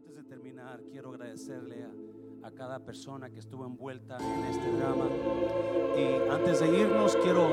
Antes 0.00 0.16
de 0.16 0.22
terminar, 0.22 0.80
quiero 0.90 1.10
agradecerle 1.10 1.84
a, 2.42 2.50
cada 2.52 2.78
persona 2.78 3.28
que 3.28 3.38
estuvo 3.38 3.66
envuelta 3.66 4.16
en 4.16 4.44
este 4.46 4.72
drama. 4.72 5.04
Y 5.94 6.30
antes 6.30 6.60
de 6.60 6.78
irnos, 6.78 7.16
quiero 7.16 7.48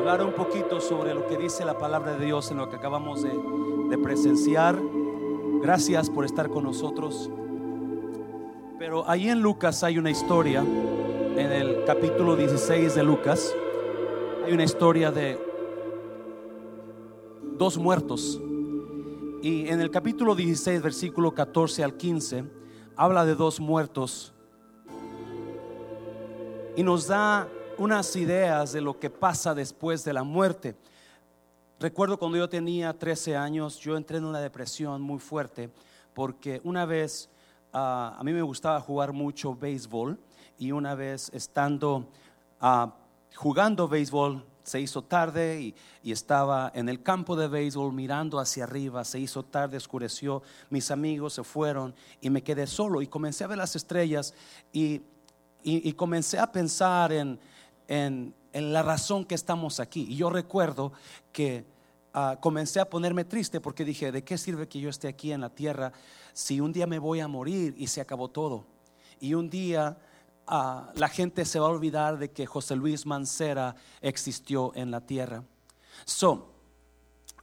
hablar 0.00 0.24
un 0.24 0.32
poquito 0.32 0.80
sobre 0.80 1.14
lo 1.14 1.28
que 1.28 1.36
dice 1.36 1.64
la 1.64 1.78
palabra 1.78 2.16
de 2.16 2.26
Dios 2.26 2.50
en 2.50 2.56
lo 2.56 2.68
que 2.68 2.74
acabamos 2.74 3.22
de 3.22 3.98
presenciar. 3.98 4.80
Gracias 5.62 6.10
por 6.10 6.24
estar 6.24 6.48
con 6.48 6.64
nosotros. 6.64 7.30
Pero 8.76 9.08
ahí 9.08 9.28
en 9.28 9.40
Lucas 9.40 9.84
hay 9.84 9.96
una 9.96 10.10
historia, 10.10 10.62
en 10.62 11.52
el 11.52 11.84
capítulo 11.84 12.34
16 12.34 12.96
de 12.96 13.02
Lucas, 13.04 13.54
hay 14.44 14.52
una 14.52 14.64
historia 14.64 15.12
de 15.12 15.38
dos 17.56 17.78
muertos. 17.78 18.40
Y 19.40 19.68
en 19.68 19.80
el 19.80 19.92
capítulo 19.92 20.34
16, 20.34 20.82
versículo 20.82 21.32
14 21.32 21.84
al 21.84 21.96
15, 21.96 22.44
habla 22.96 23.24
de 23.24 23.36
dos 23.36 23.60
muertos 23.60 24.34
y 26.74 26.82
nos 26.82 27.06
da 27.06 27.48
unas 27.76 28.16
ideas 28.16 28.72
de 28.72 28.80
lo 28.80 28.98
que 28.98 29.10
pasa 29.10 29.54
después 29.54 30.02
de 30.02 30.12
la 30.12 30.24
muerte. 30.24 30.74
Recuerdo 31.78 32.18
cuando 32.18 32.36
yo 32.36 32.48
tenía 32.48 32.92
13 32.92 33.36
años, 33.36 33.78
yo 33.78 33.96
entré 33.96 34.18
en 34.18 34.24
una 34.24 34.40
depresión 34.40 35.00
muy 35.02 35.20
fuerte 35.20 35.70
porque 36.14 36.60
una 36.64 36.84
vez 36.84 37.30
uh, 37.72 38.18
a 38.18 38.20
mí 38.24 38.32
me 38.32 38.42
gustaba 38.42 38.80
jugar 38.80 39.12
mucho 39.12 39.54
béisbol 39.54 40.18
y 40.58 40.72
una 40.72 40.96
vez 40.96 41.30
estando 41.32 42.08
uh, 42.60 42.90
jugando 43.36 43.86
béisbol 43.86 44.44
se 44.68 44.80
hizo 44.80 45.02
tarde 45.02 45.60
y, 45.60 45.74
y, 46.02 46.12
estaba 46.12 46.70
en 46.74 46.88
el 46.88 47.02
campo 47.02 47.36
de 47.36 47.48
béisbol 47.48 47.92
mirando 47.92 48.38
hacia 48.38 48.64
arriba, 48.64 49.02
se 49.04 49.18
hizo 49.18 49.42
tarde, 49.42 49.78
oscureció, 49.78 50.42
mis 50.68 50.90
amigos 50.90 51.32
se 51.32 51.42
fueron 51.42 51.94
y 52.20 52.28
me 52.28 52.42
quedé 52.42 52.66
solo 52.66 53.00
y 53.00 53.06
comencé 53.06 53.44
a 53.44 53.46
ver 53.46 53.58
las 53.58 53.74
estrellas 53.76 54.34
y, 54.72 55.00
y, 55.62 55.92
comencé 55.94 56.38
a 56.38 56.52
pensar 56.52 57.12
en, 57.12 57.40
en, 57.88 58.34
en, 58.52 58.72
la 58.72 58.82
razón 58.82 59.24
que 59.24 59.34
estamos 59.34 59.80
aquí. 59.80 60.06
Y 60.08 60.16
yo 60.16 60.30
recuerdo 60.30 60.92
que 61.32 61.64
uh, 62.14 62.38
comencé 62.40 62.78
a 62.80 62.88
ponerme 62.88 63.24
triste 63.24 63.60
porque 63.60 63.84
dije, 63.84 64.12
¿de 64.12 64.22
qué 64.22 64.36
sirve 64.36 64.68
que 64.68 64.80
yo 64.80 64.90
esté 64.90 65.08
aquí 65.08 65.32
en 65.32 65.40
la 65.40 65.50
tierra 65.50 65.92
si 66.32 66.60
un 66.60 66.72
día 66.72 66.86
me 66.86 66.98
voy 66.98 67.20
a 67.20 67.28
morir 67.28 67.74
y 67.78 67.86
se 67.86 68.00
acabó 68.00 68.28
todo? 68.28 68.66
Y 69.20 69.34
un 69.34 69.50
día 69.50 69.96
Uh, 70.50 70.90
la 70.94 71.08
gente 71.08 71.44
se 71.44 71.60
va 71.60 71.66
a 71.66 71.70
olvidar 71.70 72.18
de 72.18 72.30
que 72.30 72.46
José 72.46 72.74
Luis 72.74 73.04
Mancera 73.04 73.74
existió 74.00 74.72
en 74.74 74.90
la 74.90 75.02
tierra. 75.02 75.44
So, 76.06 76.54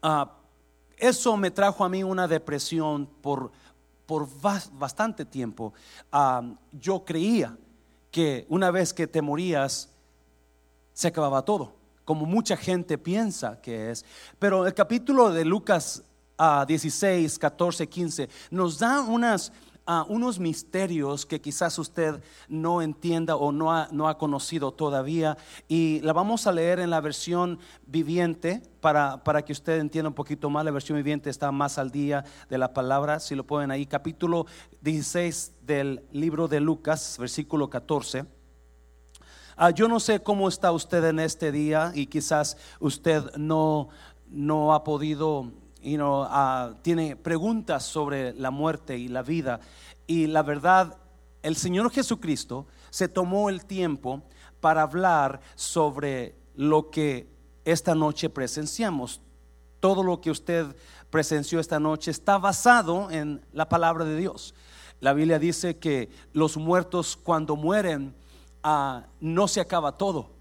uh, 0.01 0.25
eso 0.97 1.37
me 1.37 1.51
trajo 1.51 1.85
a 1.85 1.89
mí 1.89 2.03
una 2.03 2.27
depresión 2.27 3.07
por, 3.21 3.51
por 4.07 4.27
bastante 4.73 5.23
tiempo. 5.23 5.73
Uh, 6.11 6.55
yo 6.71 7.05
creía 7.05 7.55
que 8.09 8.47
una 8.49 8.71
vez 8.71 8.91
que 8.91 9.05
te 9.05 9.21
morías, 9.21 9.89
se 10.93 11.09
acababa 11.09 11.43
todo, 11.43 11.75
como 12.05 12.25
mucha 12.25 12.57
gente 12.57 12.97
piensa 12.97 13.61
que 13.61 13.91
es. 13.91 14.03
Pero 14.39 14.65
el 14.65 14.73
capítulo 14.73 15.29
de 15.31 15.45
Lucas 15.45 16.01
16, 16.67 17.37
14, 17.39 17.87
15 17.87 18.29
nos 18.51 18.79
da 18.79 19.01
unas 19.01 19.51
Uh, 19.87 20.03
unos 20.11 20.39
misterios 20.39 21.27
que 21.27 21.39
quizás 21.39 21.77
usted 21.77 22.19
no 22.47 22.81
entienda 22.81 23.35
o 23.35 23.51
no 23.51 23.71
ha, 23.71 23.87
no 23.91 24.07
ha, 24.07 24.17
conocido 24.17 24.71
todavía. 24.71 25.37
Y 25.67 25.99
la 26.01 26.11
vamos 26.11 26.47
a 26.47 26.51
leer 26.51 26.79
en 26.79 26.89
la 26.89 27.01
versión 27.01 27.59
viviente 27.85 28.63
para, 28.81 29.23
para, 29.23 29.45
que 29.45 29.53
usted 29.53 29.77
entienda 29.77 30.09
un 30.09 30.15
poquito 30.15 30.49
más. 30.49 30.65
La 30.65 30.71
versión 30.71 30.95
viviente 30.95 31.29
está 31.29 31.51
más 31.51 31.77
al 31.77 31.91
día 31.91 32.25
de 32.49 32.57
la 32.57 32.73
palabra, 32.73 33.19
si 33.19 33.35
lo 33.35 33.45
pueden 33.45 33.69
ahí. 33.69 33.85
Capítulo 33.85 34.47
16 34.81 35.51
del 35.61 36.03
libro 36.11 36.47
de 36.47 36.61
Lucas, 36.61 37.17
versículo 37.19 37.69
14. 37.69 38.21
Uh, 38.21 39.69
yo 39.75 39.87
no 39.87 39.99
sé 39.99 40.19
cómo 40.19 40.47
está 40.47 40.71
usted 40.71 41.03
en 41.05 41.19
este 41.19 41.51
día 41.51 41.91
y 41.93 42.07
quizás 42.07 42.57
usted 42.79 43.35
no, 43.35 43.89
no 44.31 44.73
ha 44.73 44.83
podido 44.83 45.51
you 45.85 46.03
uh, 46.03 46.75
tiene 46.81 47.15
preguntas 47.15 47.83
sobre 47.83 48.33
la 48.33 48.51
muerte 48.51 48.97
y 48.97 49.07
la 49.07 49.21
vida. 49.21 49.59
Y 50.07 50.27
la 50.27 50.43
verdad, 50.43 50.97
el 51.43 51.55
Señor 51.55 51.91
Jesucristo 51.91 52.65
se 52.89 53.07
tomó 53.07 53.49
el 53.49 53.65
tiempo 53.65 54.23
para 54.59 54.81
hablar 54.81 55.41
sobre 55.55 56.35
lo 56.55 56.89
que 56.89 57.27
esta 57.65 57.93
noche 57.93 58.29
presenciamos. 58.29 59.21
Todo 59.79 60.01
lo 60.01 60.21
que 60.21 60.31
usted 60.31 60.75
presenció 61.09 61.59
esta 61.59 61.79
noche 61.79 62.09
está 62.09 62.37
basado 62.37 63.11
en 63.11 63.45
la 63.53 63.69
palabra 63.69 64.05
de 64.05 64.17
Dios. 64.17 64.55
La 64.99 65.13
Biblia 65.13 65.37
dice 65.37 65.77
que 65.77 66.09
los 66.33 66.57
muertos 66.57 67.15
cuando 67.15 67.55
mueren 67.55 68.15
uh, 68.63 69.01
no 69.19 69.47
se 69.47 69.61
acaba 69.61 69.97
todo. 69.97 70.31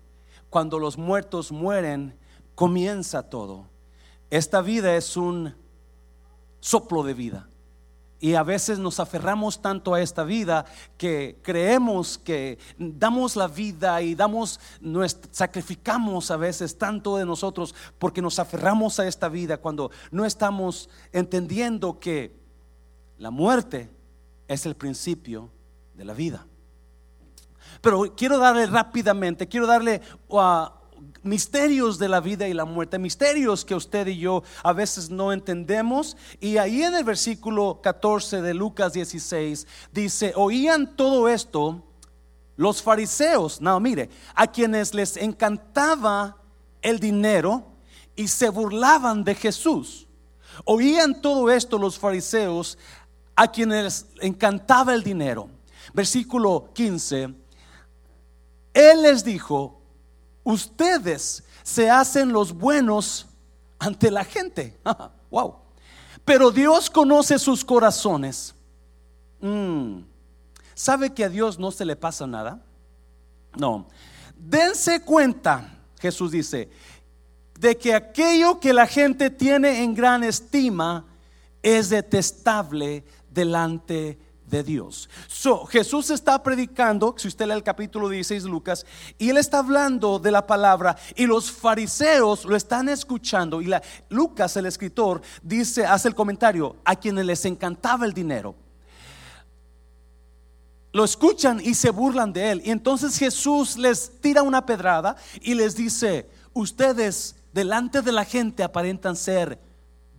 Cuando 0.48 0.78
los 0.78 0.96
muertos 0.96 1.52
mueren, 1.52 2.16
comienza 2.54 3.28
todo. 3.28 3.73
Esta 4.30 4.62
vida 4.62 4.96
es 4.96 5.16
un 5.16 5.54
soplo 6.60 7.02
de 7.02 7.14
vida. 7.14 7.48
Y 8.20 8.36
a 8.36 8.42
veces 8.42 8.78
nos 8.78 9.00
aferramos 9.00 9.60
tanto 9.60 9.92
a 9.92 10.00
esta 10.00 10.24
vida 10.24 10.64
que 10.96 11.40
creemos 11.42 12.16
que 12.16 12.58
damos 12.78 13.36
la 13.36 13.48
vida 13.48 14.00
y 14.00 14.14
damos, 14.14 14.58
sacrificamos 15.30 16.30
a 16.30 16.38
veces 16.38 16.78
tanto 16.78 17.18
de 17.18 17.26
nosotros 17.26 17.74
porque 17.98 18.22
nos 18.22 18.38
aferramos 18.38 18.98
a 18.98 19.06
esta 19.06 19.28
vida 19.28 19.58
cuando 19.58 19.90
no 20.10 20.24
estamos 20.24 20.88
entendiendo 21.12 21.98
que 22.00 22.34
la 23.18 23.30
muerte 23.30 23.90
es 24.48 24.64
el 24.64 24.74
principio 24.74 25.50
de 25.94 26.04
la 26.06 26.14
vida. 26.14 26.46
Pero 27.82 28.14
quiero 28.16 28.38
darle 28.38 28.64
rápidamente, 28.64 29.48
quiero 29.48 29.66
darle 29.66 30.00
uh, 30.28 30.66
misterios 31.24 31.98
de 31.98 32.08
la 32.08 32.20
vida 32.20 32.46
y 32.46 32.54
la 32.54 32.64
muerte, 32.64 32.98
misterios 32.98 33.64
que 33.64 33.74
usted 33.74 34.06
y 34.06 34.18
yo 34.18 34.42
a 34.62 34.72
veces 34.72 35.10
no 35.10 35.32
entendemos. 35.32 36.16
Y 36.40 36.58
ahí 36.58 36.82
en 36.82 36.94
el 36.94 37.04
versículo 37.04 37.80
14 37.82 38.42
de 38.42 38.54
Lucas 38.54 38.92
16 38.92 39.66
dice, 39.92 40.32
oían 40.36 40.96
todo 40.96 41.28
esto 41.28 41.82
los 42.56 42.82
fariseos, 42.82 43.60
no, 43.60 43.80
mire, 43.80 44.10
a 44.34 44.46
quienes 44.46 44.94
les 44.94 45.16
encantaba 45.16 46.36
el 46.82 47.00
dinero 47.00 47.66
y 48.14 48.28
se 48.28 48.48
burlaban 48.48 49.24
de 49.24 49.34
Jesús. 49.34 50.06
Oían 50.64 51.20
todo 51.20 51.50
esto 51.50 51.78
los 51.78 51.98
fariseos 51.98 52.78
a 53.34 53.48
quienes 53.48 54.06
encantaba 54.20 54.94
el 54.94 55.02
dinero. 55.02 55.48
Versículo 55.92 56.70
15. 56.72 57.34
Él 58.74 59.02
les 59.02 59.24
dijo, 59.24 59.80
ustedes 60.44 61.42
se 61.62 61.90
hacen 61.90 62.32
los 62.32 62.52
buenos 62.52 63.26
ante 63.78 64.10
la 64.10 64.24
gente. 64.24 64.78
wow. 65.30 65.56
Pero 66.24 66.50
Dios 66.50 66.88
conoce 66.88 67.38
sus 67.38 67.64
corazones. 67.64 68.54
Mm. 69.40 70.00
¿Sabe 70.74 71.12
que 71.12 71.24
a 71.24 71.28
Dios 71.28 71.58
no 71.58 71.70
se 71.70 71.84
le 71.84 71.96
pasa 71.96 72.26
nada? 72.26 72.62
No. 73.56 73.88
Dense 74.36 75.00
cuenta, 75.02 75.78
Jesús 76.00 76.30
dice, 76.32 76.70
de 77.58 77.76
que 77.76 77.94
aquello 77.94 78.58
que 78.58 78.72
la 78.72 78.86
gente 78.86 79.30
tiene 79.30 79.82
en 79.82 79.94
gran 79.94 80.24
estima 80.24 81.04
es 81.62 81.88
detestable 81.88 83.04
delante 83.30 84.18
de 84.46 84.62
Dios. 84.62 85.08
So, 85.26 85.64
Jesús 85.66 86.10
está 86.10 86.42
predicando, 86.42 87.14
si 87.16 87.28
usted 87.28 87.46
lee 87.46 87.54
el 87.54 87.62
capítulo 87.62 88.08
16 88.08 88.44
de 88.44 88.48
Lucas, 88.48 88.86
y 89.18 89.30
él 89.30 89.36
está 89.36 89.58
hablando 89.58 90.18
de 90.18 90.30
la 90.30 90.46
palabra 90.46 90.96
y 91.16 91.26
los 91.26 91.50
fariseos 91.50 92.44
lo 92.44 92.56
están 92.56 92.88
escuchando 92.88 93.60
y 93.62 93.66
la, 93.66 93.82
Lucas, 94.10 94.56
el 94.56 94.66
escritor, 94.66 95.22
dice, 95.42 95.86
hace 95.86 96.08
el 96.08 96.14
comentario, 96.14 96.76
a 96.84 96.96
quienes 96.96 97.24
les 97.24 97.44
encantaba 97.44 98.04
el 98.06 98.12
dinero. 98.12 98.54
Lo 100.92 101.04
escuchan 101.04 101.60
y 101.60 101.74
se 101.74 101.90
burlan 101.90 102.32
de 102.32 102.52
él. 102.52 102.62
Y 102.64 102.70
entonces 102.70 103.18
Jesús 103.18 103.76
les 103.76 104.20
tira 104.20 104.42
una 104.42 104.64
pedrada 104.64 105.16
y 105.40 105.54
les 105.54 105.74
dice, 105.74 106.30
ustedes 106.52 107.34
delante 107.52 108.00
de 108.00 108.12
la 108.12 108.24
gente 108.24 108.62
aparentan 108.62 109.16
ser 109.16 109.58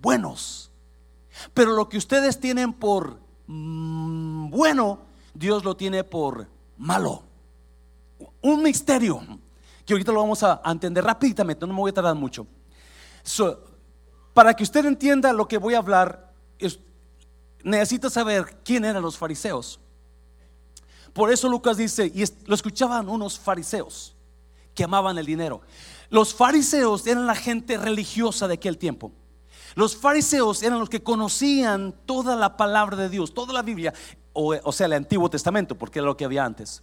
buenos, 0.02 0.72
pero 1.54 1.72
lo 1.72 1.88
que 1.88 1.98
ustedes 1.98 2.40
tienen 2.40 2.74
por 2.74 3.25
bueno, 3.48 5.00
Dios 5.34 5.64
lo 5.64 5.76
tiene 5.76 6.04
por 6.04 6.48
malo. 6.78 7.24
Un 8.42 8.64
misterio 8.64 9.22
que 9.86 9.94
ahorita 9.94 10.12
lo 10.12 10.22
vamos 10.22 10.42
a 10.44 10.62
entender 10.66 11.04
rápidamente, 11.04 11.66
no 11.68 11.74
me 11.74 11.80
voy 11.80 11.92
a 11.92 11.94
tardar 11.94 12.16
mucho. 12.16 12.48
para 14.34 14.54
que 14.54 14.64
usted 14.64 14.86
entienda 14.86 15.32
lo 15.32 15.48
que 15.48 15.58
voy 15.58 15.76
a 15.76 15.78
hablar, 15.78 16.34
necesita 17.64 18.10
saber 18.10 18.58
quién 18.64 18.86
eran 18.86 19.02
los 19.02 19.18
fariseos. 19.18 19.80
Por 21.14 21.32
eso 21.32 21.48
Lucas 21.48 21.78
dice, 21.78 22.12
y 22.14 22.24
lo 22.46 22.56
escuchaban 22.56 23.08
unos 23.08 23.40
fariseos 23.40 24.14
que 24.74 24.84
amaban 24.84 25.18
el 25.18 25.26
dinero. 25.26 25.62
Los 26.10 26.34
fariseos 26.34 27.08
eran 27.08 27.26
la 27.26 27.36
gente 27.36 27.78
religiosa 27.78 28.48
de 28.48 28.56
aquel 28.56 28.78
tiempo. 28.78 29.12
Los 29.76 29.96
fariseos 29.98 30.64
eran 30.64 30.80
los 30.80 30.90
que 30.90 31.04
conocían 31.04 31.94
toda 32.06 32.36
la 32.36 32.56
palabra 32.58 32.96
de 32.96 33.10
Dios, 33.10 33.34
toda 33.34 33.54
la 33.54 33.62
Biblia, 33.62 33.94
o, 34.32 34.72
sea, 34.72 34.88
el 34.88 34.94
Antiguo 34.94 35.30
Testamento, 35.30 35.76
porque 35.76 36.00
era 36.00 36.08
lo 36.08 36.18
que 36.18 36.26
había 36.26 36.44
antes. 36.46 36.82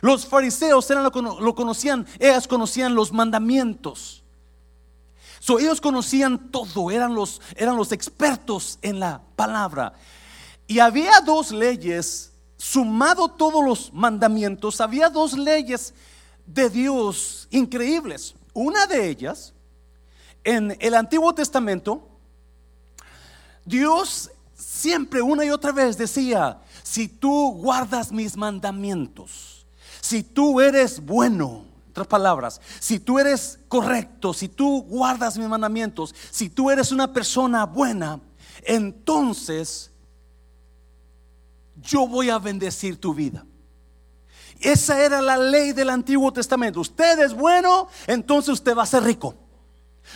Los 0.00 0.26
fariseos 0.26 0.90
eran 0.90 1.04
lo, 1.04 1.40
lo 1.40 1.54
conocían, 1.54 2.06
ellos 2.18 2.48
conocían 2.48 2.94
los 2.94 3.12
mandamientos. 3.12 4.24
So, 5.38 5.58
ellos 5.58 5.78
conocían 5.78 6.50
todo, 6.50 6.90
eran 6.90 7.14
los, 7.14 7.42
eran 7.56 7.76
los 7.76 7.92
expertos 7.92 8.78
en 8.80 8.98
la 8.98 9.20
palabra. 9.36 9.92
Y 10.66 10.78
había 10.78 11.20
dos 11.20 11.52
leyes, 11.52 12.32
sumado 12.56 13.28
todos 13.28 13.62
los 13.62 13.92
mandamientos, 13.92 14.80
había 14.80 15.10
dos 15.10 15.36
leyes 15.36 15.92
de 16.46 16.70
Dios 16.70 17.46
increíbles. 17.50 18.34
Una 18.54 18.86
de 18.86 19.10
ellas, 19.10 19.52
en 20.44 20.76
el 20.80 20.94
Antiguo 20.94 21.34
Testamento, 21.34 22.13
Dios 23.64 24.30
siempre 24.54 25.22
una 25.22 25.44
y 25.44 25.50
otra 25.50 25.72
vez 25.72 25.96
decía, 25.96 26.60
si 26.82 27.08
tú 27.08 27.52
guardas 27.52 28.12
mis 28.12 28.36
mandamientos, 28.36 29.66
si 30.00 30.22
tú 30.22 30.60
eres 30.60 31.04
bueno, 31.04 31.64
otras 31.90 32.06
palabras, 32.06 32.60
si 32.80 32.98
tú 32.98 33.18
eres 33.18 33.58
correcto, 33.68 34.34
si 34.34 34.48
tú 34.48 34.82
guardas 34.82 35.38
mis 35.38 35.48
mandamientos, 35.48 36.14
si 36.30 36.48
tú 36.48 36.70
eres 36.70 36.92
una 36.92 37.12
persona 37.12 37.64
buena, 37.64 38.20
entonces 38.62 39.90
yo 41.82 42.06
voy 42.06 42.30
a 42.30 42.38
bendecir 42.38 43.00
tu 43.00 43.14
vida. 43.14 43.44
Esa 44.60 45.04
era 45.04 45.20
la 45.20 45.36
ley 45.36 45.72
del 45.72 45.90
Antiguo 45.90 46.32
Testamento. 46.32 46.80
Usted 46.80 47.20
es 47.20 47.34
bueno, 47.34 47.88
entonces 48.06 48.54
usted 48.54 48.76
va 48.76 48.84
a 48.84 48.86
ser 48.86 49.02
rico. 49.02 49.34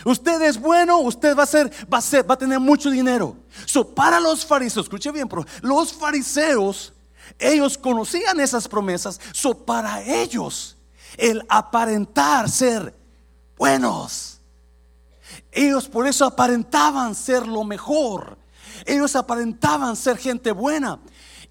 Usted 0.05 0.41
es 0.43 0.59
bueno, 0.59 0.99
usted 0.99 1.35
va 1.35 1.43
a 1.43 1.47
ser, 1.47 1.71
va 1.91 1.97
a 1.97 2.01
ser, 2.01 2.29
va 2.29 2.35
a 2.35 2.37
tener 2.37 2.59
mucho 2.59 2.89
dinero. 2.89 3.35
So, 3.65 3.87
para 3.87 4.19
los 4.19 4.45
fariseos, 4.45 4.85
escuche 4.85 5.11
bien, 5.11 5.29
los 5.61 5.93
fariseos, 5.93 6.93
ellos 7.37 7.77
conocían 7.77 8.39
esas 8.39 8.67
promesas. 8.67 9.19
So, 9.33 9.53
para 9.53 10.01
ellos, 10.01 10.77
el 11.17 11.43
aparentar 11.49 12.49
ser 12.49 12.95
buenos. 13.57 14.39
Ellos 15.51 15.87
por 15.87 16.07
eso 16.07 16.25
aparentaban 16.25 17.13
ser 17.15 17.47
lo 17.47 17.63
mejor. 17.63 18.37
Ellos 18.85 19.15
aparentaban 19.15 19.95
ser 19.95 20.17
gente 20.17 20.51
buena. 20.51 20.99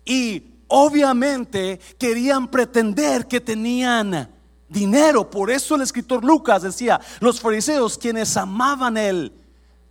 Y 0.05 0.55
obviamente 0.69 1.79
querían 1.99 2.49
pretender 2.49 3.27
que 3.27 3.41
tenían 3.41 4.31
dinero. 4.69 5.31
Por 5.31 5.51
eso 5.51 5.75
el 5.75 5.83
escritor 5.83 6.25
Lucas 6.25 6.63
decía, 6.63 7.01
los 7.21 7.41
fariseos 7.41 7.99
quienes 7.99 8.37
amaban 8.37 8.97
el 8.97 9.33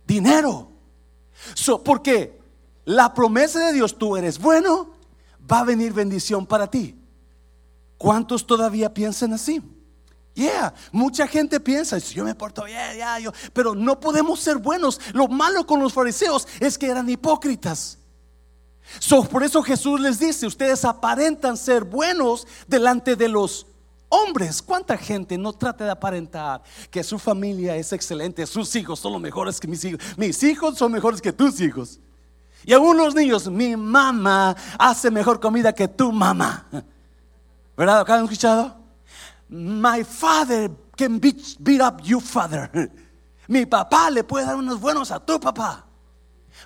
dinero. 0.06 0.70
porque 1.84 2.38
la 2.84 3.12
promesa 3.12 3.66
de 3.66 3.72
Dios, 3.72 3.98
tú 3.98 4.16
eres 4.16 4.38
bueno, 4.38 4.90
va 5.50 5.60
a 5.60 5.64
venir 5.64 5.92
bendición 5.92 6.46
para 6.46 6.66
ti. 6.68 6.96
¿Cuántos 7.96 8.46
todavía 8.46 8.92
piensan 8.94 9.32
así? 9.32 9.60
Yeah, 10.34 10.72
mucha 10.92 11.26
gente 11.26 11.58
piensa, 11.58 11.98
yo 11.98 12.24
me 12.24 12.32
porto 12.32 12.62
bien, 12.62 12.78
yo, 13.20 13.32
pero 13.52 13.74
no 13.74 13.98
podemos 13.98 14.38
ser 14.38 14.58
buenos. 14.58 15.00
Lo 15.12 15.26
malo 15.26 15.66
con 15.66 15.80
los 15.80 15.92
fariseos 15.92 16.46
es 16.60 16.78
que 16.78 16.86
eran 16.86 17.08
hipócritas. 17.10 17.98
por 19.32 19.42
eso 19.42 19.62
Jesús 19.64 20.00
les 20.00 20.20
dice, 20.20 20.46
ustedes 20.46 20.84
aparentan 20.84 21.56
ser 21.56 21.82
buenos 21.82 22.46
delante 22.68 23.16
de 23.16 23.28
los 23.28 23.66
hombres. 24.08 24.62
¿Cuánta 24.62 24.96
gente 24.96 25.36
no 25.38 25.52
trata 25.52 25.84
de 25.84 25.90
aparentar 25.90 26.62
que 26.90 27.02
su 27.02 27.18
familia 27.18 27.76
es 27.76 27.92
excelente, 27.92 28.46
sus 28.46 28.74
hijos 28.76 28.98
son 28.98 29.12
los 29.12 29.20
mejores 29.20 29.60
que 29.60 29.68
mis 29.68 29.84
hijos, 29.84 30.00
mis 30.16 30.42
hijos 30.42 30.76
son 30.78 30.92
mejores 30.92 31.20
que 31.20 31.32
tus 31.32 31.60
hijos? 31.60 32.00
Y 32.64 32.72
algunos 32.72 33.14
niños, 33.14 33.48
mi 33.48 33.76
mamá 33.76 34.56
hace 34.78 35.10
mejor 35.10 35.40
comida 35.40 35.72
que 35.72 35.88
tu 35.88 36.12
mamá. 36.12 36.66
¿Verdad? 37.76 38.00
¿Acá 38.00 38.16
han 38.16 38.24
escuchado? 38.24 38.76
My 39.48 40.04
father 40.04 40.70
can 40.96 41.20
beat, 41.20 41.80
up 41.80 42.02
your 42.02 42.20
father. 42.20 42.90
Mi 43.46 43.64
papá 43.64 44.10
le 44.10 44.24
puede 44.24 44.44
dar 44.44 44.56
unos 44.56 44.80
buenos 44.80 45.10
a 45.10 45.24
tu 45.24 45.38
papá. 45.38 45.86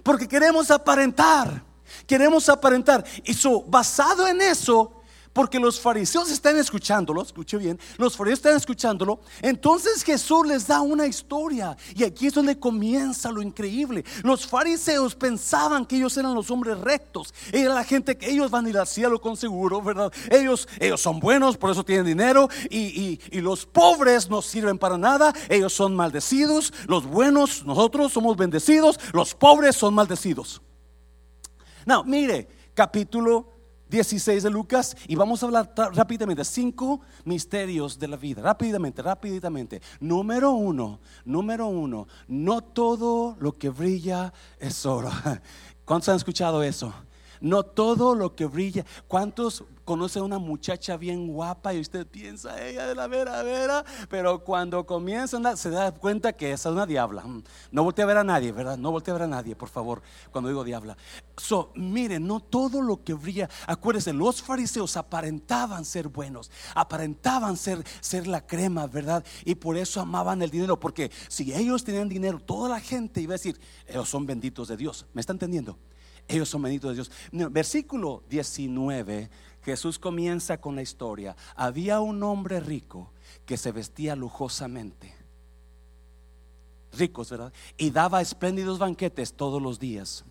Porque 0.03 0.27
queremos 0.27 0.71
aparentar. 0.71 1.63
Queremos 2.07 2.49
aparentar. 2.49 3.05
Y 3.25 3.35
so, 3.35 3.63
basado 3.63 4.27
en 4.27 4.41
eso, 4.41 5.02
porque 5.33 5.59
los 5.59 5.81
fariseos 5.81 6.31
están 6.31 6.57
escuchándolo, 6.59 7.23
escuche 7.23 7.57
bien, 7.57 7.79
los 7.97 8.17
fariseos 8.17 8.39
están 8.39 8.57
escuchándolo. 8.57 9.21
Entonces 9.41 10.03
Jesús 10.03 10.47
les 10.47 10.67
da 10.67 10.81
una 10.81 11.07
historia 11.07 11.77
y 11.95 12.05
aquí 12.05 12.27
es 12.27 12.35
donde 12.35 12.59
comienza 12.59 13.31
lo 13.31 13.43
increíble. 13.43 14.05
Los 14.23 14.47
fariseos 14.47 15.15
pensaban 15.15 15.87
que 15.87 15.97
ellos 15.97 16.17
eran 16.17 16.35
los 16.35 16.51
hombres 16.51 16.79
rectos, 16.79 17.33
era 17.53 17.75
la 17.75 17.85
gente 17.85 18.17
que 18.17 18.31
ellos 18.31 18.51
van 18.51 18.67
a 18.67 18.71
ir 18.71 18.79
al 18.79 18.87
cielo 18.87 19.21
con 19.21 19.37
seguro, 19.37 19.81
¿verdad? 19.81 20.13
Ellos, 20.31 20.69
ellos 20.79 21.01
son 21.01 21.21
buenos, 21.21 21.57
por 21.57 21.71
eso 21.71 21.85
tienen 21.85 22.07
dinero 22.07 22.49
y, 22.71 23.19
y 23.31 23.41
los 23.41 23.67
pobres 23.67 24.29
no 24.29 24.43
sirven 24.43 24.79
para 24.79 24.99
nada, 24.99 25.33
ellos 25.49 25.73
son 25.73 25.95
maldecidos, 25.97 26.73
los 26.87 27.07
buenos, 27.07 27.65
nosotros 27.65 28.13
somos 28.13 28.37
bendecidos, 28.37 28.99
los 29.13 29.35
pobres 29.35 29.77
son 29.77 29.95
maldecidos. 29.95 30.61
No, 31.85 32.05
mire, 32.05 32.49
capítulo 32.75 33.52
16 33.93 34.43
de 34.43 34.49
Lucas 34.49 34.97
y 35.07 35.17
vamos 35.17 35.43
a 35.43 35.47
hablar 35.47 35.71
rápidamente, 35.93 36.43
cinco 36.47 37.03
misterios 37.27 37.99
de 37.99 38.09
la 38.09 38.17
vida, 38.17 38.41
rápidamente, 38.41 39.03
rápidamente. 39.03 39.83
Número 40.01 40.53
uno, 40.53 40.99
número 41.27 41.67
uno, 41.67 42.09
no 42.27 42.63
todo 42.63 43.37
lo 43.39 43.53
que 43.53 43.69
brilla 43.69 44.33
es 44.59 44.87
oro. 44.87 45.11
¿Cuántos 45.85 46.09
han 46.09 46.17
escuchado 46.17 46.63
eso? 46.63 46.95
No 47.43 47.65
todo 47.65 48.15
lo 48.15 48.35
que 48.35 48.47
brilla. 48.47 48.87
¿Cuántos 49.09 49.63
conoce 49.93 50.21
a 50.21 50.23
una 50.23 50.39
muchacha 50.39 50.97
bien 50.97 51.27
guapa 51.27 51.75
y 51.75 51.81
usted 51.81 52.07
piensa, 52.07 52.67
ella 52.67 52.87
de 52.87 52.95
la 52.95 53.09
vera, 53.09 53.43
vera, 53.43 53.85
pero 54.09 54.43
cuando 54.43 54.87
comienza 54.87 55.37
a 55.37 55.55
se 55.55 55.69
da 55.69 55.93
cuenta 55.93 56.33
que 56.33 56.51
esa 56.51 56.71
es 56.71 56.73
una 56.73 56.87
diabla. 56.87 57.21
Mm, 57.21 57.43
no 57.73 57.85
voltea 57.85 58.07
a 58.07 58.09
ver 58.09 58.17
a 58.17 58.25
nadie, 58.25 58.53
¿verdad? 58.53 58.79
No 58.79 58.91
voltea 58.91 59.13
a 59.13 59.19
ver 59.19 59.25
a 59.25 59.27
nadie, 59.27 59.55
por 59.55 59.69
favor, 59.69 60.01
cuando 60.31 60.49
digo 60.49 60.65
diabla. 60.65 60.97
So, 61.37 61.73
mire, 61.75 62.19
no 62.19 62.41
todo 62.41 62.81
lo 62.81 63.05
que 63.05 63.13
brilla, 63.13 63.51
acuérdense, 63.67 64.15
los 64.15 64.41
fariseos 64.41 64.97
aparentaban 64.97 65.85
ser 65.85 66.09
buenos, 66.09 66.51
aparentaban 66.75 67.59
ser, 67.59 67.85
ser 68.01 68.27
la 68.27 68.47
crema, 68.47 68.87
¿verdad? 68.87 69.23
Y 69.45 69.57
por 69.57 69.77
eso 69.77 70.01
amaban 70.01 70.41
el 70.41 70.49
dinero, 70.49 70.81
porque 70.81 71.11
si 71.29 71.53
ellos 71.53 71.85
tenían 71.85 72.09
dinero, 72.09 72.41
toda 72.41 72.71
la 72.71 72.81
gente 72.81 73.21
iba 73.21 73.35
a 73.35 73.37
decir, 73.37 73.61
ellos 73.87 74.09
son 74.09 74.25
benditos 74.25 74.69
de 74.69 74.79
Dios. 74.79 75.05
¿Me 75.13 75.21
está 75.21 75.35
entendiendo? 75.35 75.77
Ellos 76.29 76.49
son 76.49 76.63
benditos 76.63 76.91
de 76.91 76.95
Dios. 76.95 77.11
Versículo 77.51 78.23
19 78.31 79.29
Jesús 79.65 79.99
comienza 79.99 80.61
con 80.61 80.75
la 80.75 80.83
historia. 80.83 81.37
Había 81.55 82.01
un 82.01 82.23
hombre 82.23 82.61
rico 82.61 83.13
que 83.47 83.57
se 83.57 83.73
vestía 83.73 84.17
lujosamente. 84.17 85.15
Ricos, 86.93 87.31
¿verdad? 87.31 87.53
Y 87.77 87.91
daba 87.91 88.21
espléndidos 88.21 88.79
banquetes 88.79 89.33
todos 89.33 89.63
los 89.63 89.79
días. 89.79 90.25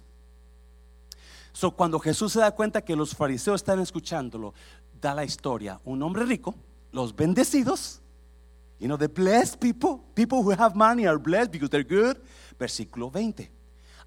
So, 1.54 1.72
cuando 1.72 2.00
Jesús 2.00 2.34
se 2.34 2.40
da 2.40 2.52
cuenta 2.52 2.82
que 2.82 2.96
los 2.96 3.16
fariseos 3.16 3.62
están 3.62 3.80
escuchándolo, 3.80 4.54
da 5.02 5.14
la 5.14 5.26
historia. 5.26 5.80
Un 5.84 6.02
hombre 6.04 6.26
rico, 6.26 6.56
los 6.92 7.16
bendecidos, 7.16 8.02
you 8.80 8.88
know, 8.88 8.98
the 8.98 9.08
blessed 9.08 9.60
people, 9.60 10.02
people 10.14 10.40
who 10.40 10.52
have 10.52 10.76
money 10.76 11.06
are 11.06 11.18
blessed 11.18 11.52
because 11.52 11.70
they're 11.70 11.84
good. 11.84 12.18
Versículo 12.58 13.10
20 13.10 13.61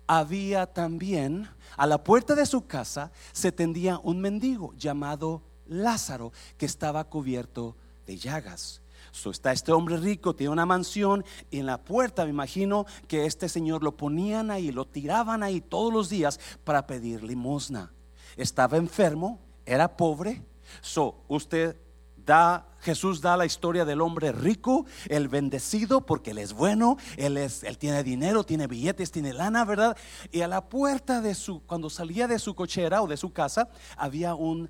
había 0.06 0.66
también, 0.66 1.48
a 1.76 1.86
la 1.86 2.02
puerta 2.02 2.34
de 2.34 2.46
su 2.46 2.66
casa 2.66 3.10
se 3.32 3.52
tendía 3.52 3.98
un 4.02 4.20
mendigo 4.20 4.74
llamado 4.76 5.42
Lázaro 5.66 6.32
que 6.56 6.66
estaba 6.66 7.04
cubierto 7.04 7.76
de 8.06 8.16
llagas. 8.16 8.80
So, 9.12 9.30
está 9.30 9.52
este 9.52 9.70
hombre 9.72 9.96
rico, 9.96 10.34
tiene 10.34 10.52
una 10.52 10.66
mansión 10.66 11.24
y 11.50 11.60
en 11.60 11.66
la 11.66 11.78
puerta 11.78 12.24
me 12.24 12.30
imagino 12.30 12.84
que 13.06 13.26
este 13.26 13.48
señor 13.48 13.84
lo 13.84 13.96
ponían 13.96 14.50
ahí, 14.50 14.72
lo 14.72 14.86
tiraban 14.86 15.42
ahí 15.42 15.60
todos 15.60 15.92
los 15.92 16.08
días 16.08 16.40
para 16.64 16.86
pedir 16.86 17.22
limosna. 17.22 17.92
Estaba 18.36 18.76
enfermo, 18.76 19.38
era 19.64 19.96
pobre. 19.96 20.42
So, 20.80 21.22
usted 21.28 21.76
da, 22.24 22.66
Jesús 22.80 23.20
da 23.20 23.36
la 23.36 23.46
historia 23.46 23.84
del 23.84 24.00
hombre 24.00 24.32
rico, 24.32 24.86
el 25.08 25.28
bendecido, 25.28 26.02
porque 26.02 26.32
él 26.32 26.38
es 26.38 26.52
bueno, 26.52 26.96
él, 27.16 27.36
es, 27.36 27.62
él 27.64 27.78
tiene 27.78 28.02
dinero, 28.02 28.44
tiene 28.44 28.66
billetes, 28.66 29.10
tiene 29.10 29.32
lana, 29.32 29.64
¿verdad? 29.64 29.96
Y 30.32 30.42
a 30.42 30.48
la 30.48 30.68
puerta 30.68 31.20
de 31.20 31.34
su, 31.34 31.62
cuando 31.62 31.90
salía 31.90 32.26
de 32.26 32.38
su 32.38 32.54
cochera 32.54 33.02
o 33.02 33.06
de 33.06 33.16
su 33.16 33.32
casa, 33.32 33.68
había 33.96 34.34
un 34.34 34.68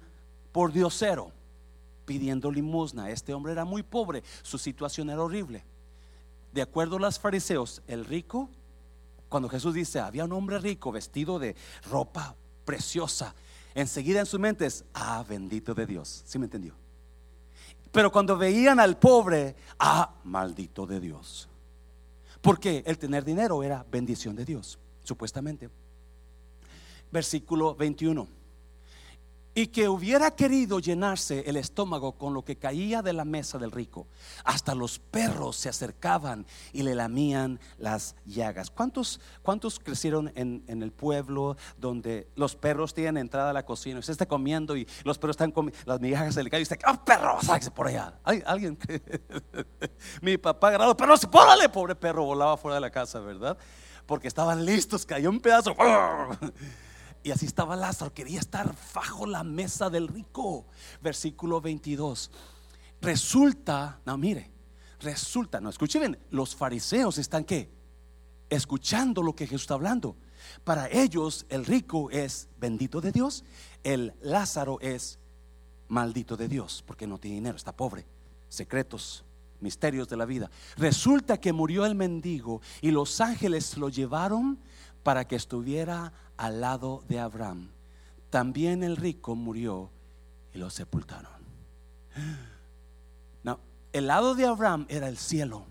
pordiosero 0.52 1.32
pidiendo 2.04 2.50
limosna. 2.50 3.10
Este 3.10 3.34
hombre 3.34 3.52
era 3.52 3.64
muy 3.64 3.82
pobre, 3.82 4.22
su 4.42 4.58
situación 4.58 5.10
era 5.10 5.22
horrible. 5.22 5.64
De 6.52 6.62
acuerdo 6.62 6.96
a 6.96 7.00
los 7.00 7.18
fariseos, 7.18 7.82
el 7.88 8.04
rico, 8.04 8.48
cuando 9.28 9.48
Jesús 9.48 9.74
dice, 9.74 9.98
había 9.98 10.24
un 10.24 10.32
hombre 10.32 10.58
rico 10.60 10.92
vestido 10.92 11.40
de 11.40 11.56
ropa 11.90 12.36
preciosa, 12.64 13.34
enseguida 13.74 14.20
en 14.20 14.26
su 14.26 14.38
mente 14.38 14.66
es, 14.66 14.84
ah, 14.94 15.24
bendito 15.28 15.74
de 15.74 15.86
Dios. 15.86 16.22
¿Sí 16.24 16.38
me 16.38 16.44
entendió? 16.44 16.83
Pero 17.94 18.10
cuando 18.10 18.36
veían 18.36 18.80
al 18.80 18.98
pobre, 18.98 19.54
ah, 19.78 20.16
maldito 20.24 20.84
de 20.84 20.98
Dios. 20.98 21.48
Porque 22.40 22.82
el 22.86 22.98
tener 22.98 23.24
dinero 23.24 23.62
era 23.62 23.86
bendición 23.88 24.34
de 24.34 24.44
Dios. 24.44 24.78
supuestamente. 25.04 25.70
Versículo 27.12 27.76
21 27.76 28.26
y 29.54 29.68
que 29.68 29.88
hubiera 29.88 30.32
querido 30.32 30.80
llenarse 30.80 31.44
el 31.46 31.56
estómago 31.56 32.12
con 32.12 32.34
lo 32.34 32.44
que 32.44 32.56
caía 32.56 33.02
de 33.02 33.12
la 33.12 33.24
mesa 33.24 33.56
del 33.58 33.70
rico. 33.70 34.08
Hasta 34.44 34.74
los 34.74 34.98
perros 34.98 35.56
se 35.56 35.68
acercaban 35.68 36.44
y 36.72 36.82
le 36.82 36.94
lamían 36.94 37.60
las 37.78 38.16
llagas. 38.26 38.70
¿Cuántos, 38.70 39.20
cuántos 39.42 39.78
crecieron 39.78 40.32
en, 40.34 40.64
el 40.66 40.90
pueblo 40.90 41.56
donde 41.76 42.28
los 42.34 42.56
perros 42.56 42.94
tienen 42.94 43.18
entrada 43.18 43.50
a 43.50 43.52
la 43.52 43.64
cocina? 43.64 44.00
Usted 44.00 44.12
está 44.12 44.26
comiendo 44.26 44.76
y 44.76 44.88
los 45.04 45.18
perros 45.18 45.34
están 45.34 45.52
comiendo, 45.52 45.78
las 45.86 46.00
migajas 46.00 46.34
se 46.34 46.42
le 46.42 46.50
caen 46.50 46.62
y 46.62 46.64
usted, 46.64 46.78
¡oh 46.88 47.04
perro! 47.04 47.38
Sáquese 47.40 47.70
por 47.70 47.86
allá. 47.86 48.18
alguien, 48.24 48.76
mi 50.20 50.36
papá 50.36 50.68
agarrado, 50.68 50.96
pero 50.96 51.16
se 51.16 51.28
pórale, 51.28 51.68
pobre 51.68 51.94
perro, 51.94 52.24
volaba 52.24 52.56
fuera 52.56 52.74
de 52.74 52.80
la 52.80 52.90
casa, 52.90 53.20
¿verdad? 53.20 53.56
Porque 54.04 54.26
estaban 54.26 54.64
listos, 54.64 55.06
cayó 55.06 55.30
un 55.30 55.40
pedazo. 55.40 55.76
Y 57.24 57.30
así 57.30 57.46
estaba 57.46 57.74
Lázaro, 57.74 58.12
quería 58.12 58.38
estar 58.38 58.76
bajo 58.94 59.24
la 59.24 59.42
mesa 59.42 59.88
del 59.88 60.08
rico. 60.08 60.66
Versículo 61.02 61.58
22. 61.58 62.30
Resulta, 63.00 63.98
no 64.04 64.18
mire, 64.18 64.50
resulta, 65.00 65.58
no 65.58 65.70
escuchen 65.70 66.18
los 66.30 66.54
fariseos 66.54 67.16
están 67.16 67.44
qué? 67.44 67.70
Escuchando 68.50 69.22
lo 69.22 69.34
que 69.34 69.46
Jesús 69.46 69.62
está 69.62 69.74
hablando. 69.74 70.16
Para 70.64 70.88
ellos 70.90 71.46
el 71.48 71.64
rico 71.64 72.10
es 72.10 72.48
bendito 72.60 73.00
de 73.00 73.10
Dios, 73.10 73.42
el 73.82 74.12
Lázaro 74.20 74.78
es 74.82 75.18
maldito 75.88 76.36
de 76.36 76.46
Dios, 76.46 76.84
porque 76.86 77.06
no 77.06 77.18
tiene 77.18 77.36
dinero, 77.36 77.56
está 77.56 77.74
pobre. 77.74 78.04
Secretos, 78.50 79.24
misterios 79.60 80.10
de 80.10 80.18
la 80.18 80.26
vida. 80.26 80.50
Resulta 80.76 81.40
que 81.40 81.54
murió 81.54 81.86
el 81.86 81.94
mendigo 81.94 82.60
y 82.82 82.90
los 82.90 83.22
ángeles 83.22 83.78
lo 83.78 83.88
llevaron 83.88 84.58
para 85.02 85.26
que 85.26 85.36
estuviera 85.36 86.12
al 86.36 86.60
lado 86.60 87.02
de 87.08 87.20
Abraham. 87.20 87.70
También 88.30 88.82
el 88.82 88.96
rico 88.96 89.34
murió 89.34 89.90
y 90.52 90.58
lo 90.58 90.70
sepultaron. 90.70 91.32
No, 93.42 93.60
el 93.92 94.06
lado 94.06 94.34
de 94.34 94.46
Abraham 94.46 94.86
era 94.88 95.08
el 95.08 95.18
cielo. 95.18 95.66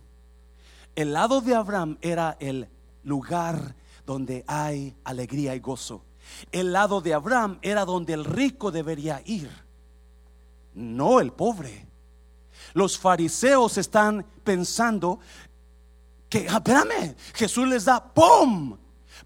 El 0.96 1.14
lado 1.14 1.42
de 1.42 1.56
Abraham 1.56 1.98
era 2.02 2.38
el 2.40 2.68
lugar 3.04 3.76
donde 4.06 4.44
hay 4.48 4.96
alegría 5.04 5.56
y 5.56 5.60
gozo. 5.60 6.04
El 6.52 6.72
lado 6.72 7.02
de 7.02 7.14
Abraham 7.14 7.60
era 7.62 7.86
donde 7.86 8.14
el 8.14 8.26
rico 8.26 8.72
debería 8.72 9.22
ir, 9.26 9.50
no 10.74 11.20
el 11.20 11.32
pobre. 11.32 11.88
Los 12.74 12.98
fariseos 12.98 13.78
están 13.78 14.26
pensando 14.44 15.20
que, 16.30 16.48
ah, 16.50 16.58
espérame, 16.58 17.16
Jesús 17.34 17.68
les 17.68 17.86
da, 17.86 18.04
¡pum! 18.04 18.78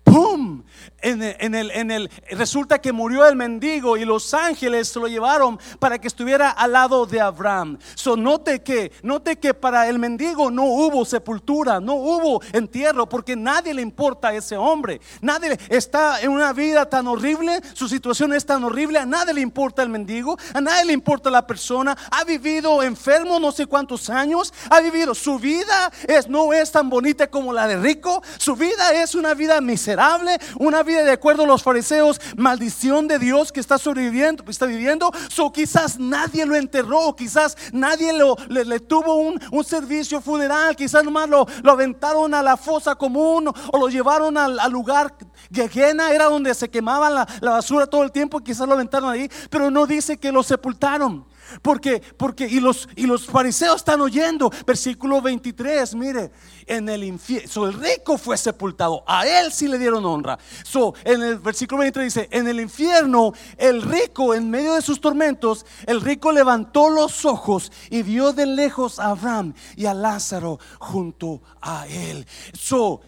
¡Pum! 0.04 0.64
En 1.02 1.22
el, 1.22 1.72
en, 1.72 1.92
el, 1.92 2.10
resulta 2.32 2.80
que 2.80 2.92
murió 2.92 3.28
el 3.28 3.36
mendigo 3.36 3.98
y 3.98 4.06
los 4.06 4.34
ángeles 4.34 4.96
lo 4.96 5.08
llevaron 5.08 5.60
para 5.80 6.00
que 6.00 6.08
estuviera 6.08 6.50
al 6.50 6.72
lado 6.72 7.06
de 7.06 7.22
Abraham. 7.22 7.78
So, 7.96 8.18
note 8.18 8.64
que, 8.64 8.92
note 9.04 9.38
que 9.38 9.54
para 9.54 9.88
el 9.88 10.00
mendigo 10.00 10.50
no 10.50 10.64
hubo 10.66 11.06
sepultura, 11.06 11.80
no 11.80 11.94
hubo 11.94 12.42
entierro, 12.52 13.08
porque 13.08 13.36
nadie 13.36 13.74
le 13.74 13.82
importa 13.82 14.30
a 14.30 14.34
ese 14.34 14.58
hombre. 14.58 15.00
Nadie 15.22 15.58
está 15.70 16.22
en 16.22 16.32
una 16.32 16.52
vida 16.54 16.90
tan 16.90 17.08
horrible, 17.08 17.62
su 17.74 17.88
situación 17.88 18.34
es 18.34 18.46
tan 18.46 18.64
horrible, 18.64 19.00
a 19.00 19.06
nadie 19.06 19.34
le 19.34 19.42
importa 19.42 19.84
el 19.84 19.90
mendigo, 19.90 20.38
a 20.54 20.62
nadie 20.62 20.86
le 20.86 20.94
importa 20.94 21.30
la 21.30 21.46
persona. 21.46 21.98
Ha 22.12 22.24
vivido 22.24 22.82
enfermo 22.84 23.40
no 23.40 23.52
sé 23.52 23.68
cuántos 23.68 24.10
años, 24.10 24.54
ha 24.70 24.80
vivido 24.80 25.14
su 25.14 25.38
vida 25.40 25.92
es 26.08 26.28
no 26.28 26.54
es 26.54 26.72
tan 26.72 26.90
bonita 26.90 27.28
como 27.28 27.54
la 27.54 27.68
de 27.68 27.78
rico, 27.78 28.24
su 28.38 28.56
vida 28.56 29.02
es 29.02 29.16
una 29.16 29.34
vida 29.34 29.62
miserable 29.62 30.38
una 30.60 30.77
vida 30.84 31.04
de 31.04 31.12
acuerdo 31.12 31.44
a 31.44 31.48
los 31.48 31.64
fariseos, 31.64 32.20
maldición 32.36 33.08
de 33.08 33.20
Dios 33.20 33.52
que 33.52 33.60
está 33.60 33.78
sobreviviendo, 33.78 34.44
está 34.48 34.66
viviendo. 34.66 35.12
So 35.30 35.52
quizás 35.52 36.00
nadie 36.00 36.46
lo 36.46 36.56
enterró, 36.56 37.16
quizás 37.16 37.58
nadie 37.72 38.14
lo, 38.14 38.36
le, 38.50 38.80
tuvo 38.80 39.16
un, 39.16 39.38
servicio 39.64 40.22
funeral, 40.22 40.76
quizás 40.76 41.04
nomás 41.04 41.28
lo, 41.28 41.46
lo 41.62 41.72
aventaron 41.72 42.34
a 42.34 42.42
la 42.42 42.56
fosa 42.56 42.96
común 42.96 43.48
o 43.48 43.78
lo 43.78 43.90
llevaron 43.90 44.38
al, 44.38 44.72
lugar 44.72 45.14
Gehenna, 45.52 46.12
era 46.12 46.26
donde 46.26 46.54
se 46.54 46.70
quemaba 46.70 47.10
la, 47.10 47.28
la 47.42 47.52
basura 47.52 47.86
todo 47.88 48.04
el 48.04 48.12
tiempo, 48.12 48.40
quizás 48.40 48.68
lo 48.68 48.76
aventaron 48.76 49.10
ahí, 49.10 49.30
pero 49.50 49.70
no 49.70 49.86
dice 49.86 50.18
que 50.18 50.32
lo 50.32 50.44
sepultaron. 50.44 51.26
Porque, 51.62 52.02
porque, 52.18 52.48
y 52.48 52.60
los, 52.60 52.88
y 52.96 53.06
los 53.06 53.26
fariseos 53.26 53.78
están 53.78 54.02
oyendo, 54.02 54.52
versículo 54.66 55.22
23, 55.22 55.96
mire, 55.96 56.32
en 56.66 56.90
el 56.90 57.04
infierno, 57.04 57.66
el 57.66 57.74
rico 57.74 58.18
fue 58.18 58.38
sepultado, 58.38 59.04
a 59.08 59.26
él 59.28 59.52
sí 59.52 59.68
le 59.68 59.80
dieron 59.80 60.06
honra. 60.06 60.38
So, 60.64 60.94
en 61.04 61.22
el 61.24 61.40
versículo 61.40 61.82
23 61.82 62.14
dice, 62.14 62.30
en 62.32 62.48
el 62.48 62.60
infierno, 62.60 63.34
el 63.58 63.82
rico, 63.82 64.34
en 64.34 64.50
medio 64.50 64.74
de 64.74 64.82
sus 64.82 65.00
tormentos, 65.00 65.66
el 65.86 66.02
rico 66.02 66.32
levantó 66.32 66.90
los 66.90 67.26
ojos 67.26 67.72
y 67.90 68.04
vio 68.04 68.34
de 68.34 68.46
lejos 68.46 69.00
a 69.00 69.12
Abraham 69.12 69.54
y 69.76 69.86
a 69.86 69.94
Lázaro 69.94 70.60
junto 70.80 71.42
a 71.62 71.88
él. 71.88 72.26
So, 72.54 73.02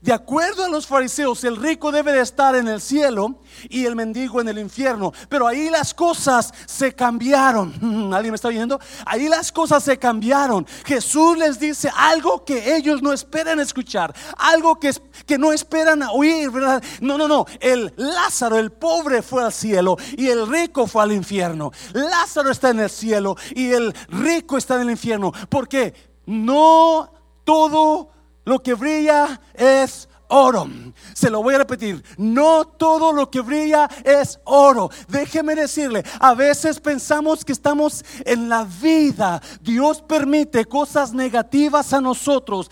de 0.00 0.12
acuerdo 0.12 0.64
a 0.64 0.68
los 0.68 0.86
fariseos, 0.86 1.42
el 1.42 1.56
rico 1.56 1.90
debe 1.90 2.12
de 2.12 2.20
estar 2.20 2.54
en 2.54 2.68
el 2.68 2.80
cielo 2.80 3.40
y 3.68 3.84
el 3.84 3.96
mendigo 3.96 4.40
en 4.40 4.46
el 4.46 4.58
infierno. 4.60 5.12
Pero 5.28 5.48
ahí 5.48 5.70
las 5.70 5.92
cosas 5.92 6.54
se 6.66 6.94
cambiaron. 6.94 7.72
¿Alguien 8.14 8.30
me 8.30 8.36
está 8.36 8.48
viendo? 8.48 8.78
Ahí 9.04 9.28
las 9.28 9.50
cosas 9.50 9.82
se 9.82 9.98
cambiaron. 9.98 10.64
Jesús 10.84 11.36
les 11.36 11.58
dice 11.58 11.90
algo 11.96 12.44
que 12.44 12.76
ellos 12.76 13.02
no 13.02 13.12
esperan 13.12 13.58
escuchar, 13.58 14.14
algo 14.36 14.78
que, 14.78 14.92
que 15.26 15.36
no 15.36 15.52
esperan 15.52 16.04
oír, 16.04 16.48
¿verdad? 16.50 16.80
No, 17.00 17.18
no, 17.18 17.26
no. 17.26 17.44
El 17.58 17.92
Lázaro, 17.96 18.56
el 18.56 18.70
pobre, 18.70 19.20
fue 19.20 19.42
al 19.42 19.52
cielo 19.52 19.96
y 20.16 20.28
el 20.28 20.46
rico 20.46 20.86
fue 20.86 21.02
al 21.02 21.12
infierno. 21.12 21.72
Lázaro 21.92 22.52
está 22.52 22.70
en 22.70 22.78
el 22.80 22.90
cielo 22.90 23.36
y 23.52 23.72
el 23.72 23.92
rico 24.10 24.58
está 24.58 24.76
en 24.76 24.82
el 24.82 24.90
infierno. 24.90 25.32
Porque 25.48 25.92
no 26.26 27.12
todo 27.42 28.10
lo 28.48 28.62
que 28.62 28.72
brilla 28.72 29.40
es 29.52 30.07
oro. 30.28 30.68
Se 31.14 31.30
lo 31.30 31.42
voy 31.42 31.54
a 31.54 31.58
repetir, 31.58 32.02
no 32.16 32.64
todo 32.64 33.12
lo 33.12 33.30
que 33.30 33.40
brilla 33.40 33.88
es 34.04 34.38
oro. 34.44 34.90
Déjeme 35.08 35.54
decirle, 35.54 36.04
a 36.20 36.34
veces 36.34 36.80
pensamos 36.80 37.44
que 37.44 37.52
estamos 37.52 38.04
en 38.24 38.48
la 38.48 38.64
vida. 38.64 39.42
Dios 39.60 40.02
permite 40.02 40.64
cosas 40.64 41.12
negativas 41.12 41.92
a 41.92 42.00
nosotros. 42.00 42.70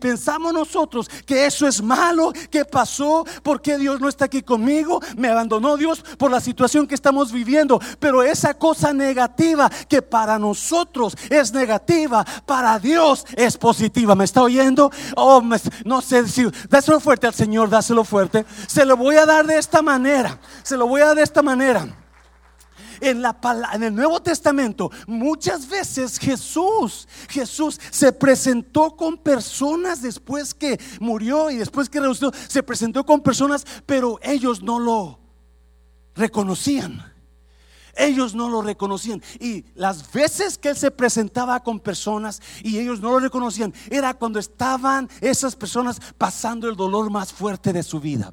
Pensamos 0.00 0.52
nosotros 0.52 1.10
que 1.26 1.46
eso 1.46 1.66
es 1.66 1.82
malo, 1.82 2.32
que 2.50 2.64
pasó, 2.64 3.24
porque 3.42 3.78
Dios 3.78 4.00
no 4.00 4.08
está 4.08 4.26
aquí 4.26 4.42
conmigo, 4.42 5.00
me 5.16 5.28
abandonó 5.28 5.76
Dios 5.76 6.02
por 6.18 6.30
la 6.30 6.40
situación 6.40 6.86
que 6.86 6.94
estamos 6.94 7.32
viviendo. 7.32 7.80
Pero 7.98 8.22
esa 8.22 8.54
cosa 8.54 8.92
negativa 8.92 9.70
que 9.88 10.02
para 10.02 10.38
nosotros 10.38 11.16
es 11.28 11.52
negativa, 11.52 12.24
para 12.46 12.78
Dios 12.78 13.24
es 13.36 13.56
positiva. 13.56 14.14
¿Me 14.14 14.24
está 14.24 14.42
oyendo? 14.42 14.90
Oh, 15.16 15.42
no 15.84 16.00
sé 16.00 16.28
si 16.28 16.46
fuerte 16.98 17.26
al 17.26 17.34
Señor, 17.34 17.70
dáselo 17.70 18.04
fuerte. 18.04 18.44
Se 18.66 18.84
lo 18.84 18.96
voy 18.96 19.16
a 19.16 19.26
dar 19.26 19.46
de 19.46 19.58
esta 19.58 19.82
manera. 19.82 20.40
Se 20.62 20.76
lo 20.76 20.88
voy 20.88 21.02
a 21.02 21.06
dar 21.06 21.16
de 21.16 21.22
esta 21.22 21.42
manera. 21.42 21.86
En, 23.00 23.22
la, 23.22 23.38
en 23.72 23.82
el 23.82 23.94
Nuevo 23.94 24.20
Testamento, 24.20 24.90
muchas 25.06 25.68
veces 25.68 26.18
Jesús, 26.18 27.08
Jesús 27.28 27.80
se 27.90 28.12
presentó 28.12 28.94
con 28.96 29.16
personas 29.16 30.02
después 30.02 30.52
que 30.52 30.78
murió 31.00 31.50
y 31.50 31.56
después 31.56 31.88
que 31.88 32.00
resucitó, 32.00 32.32
se 32.48 32.62
presentó 32.62 33.06
con 33.06 33.20
personas, 33.22 33.66
pero 33.86 34.18
ellos 34.22 34.62
no 34.62 34.78
lo 34.78 35.18
reconocían. 36.14 37.09
Ellos 38.00 38.34
no 38.34 38.48
lo 38.48 38.62
reconocían. 38.62 39.22
Y 39.38 39.64
las 39.74 40.10
veces 40.12 40.58
que 40.58 40.70
Él 40.70 40.76
se 40.76 40.90
presentaba 40.90 41.60
con 41.60 41.80
personas 41.80 42.40
y 42.62 42.78
ellos 42.78 43.00
no 43.00 43.10
lo 43.10 43.20
reconocían, 43.20 43.74
era 43.90 44.14
cuando 44.14 44.38
estaban 44.38 45.08
esas 45.20 45.54
personas 45.54 46.00
pasando 46.16 46.68
el 46.68 46.76
dolor 46.76 47.10
más 47.10 47.32
fuerte 47.32 47.72
de 47.72 47.82
su 47.82 48.00
vida 48.00 48.32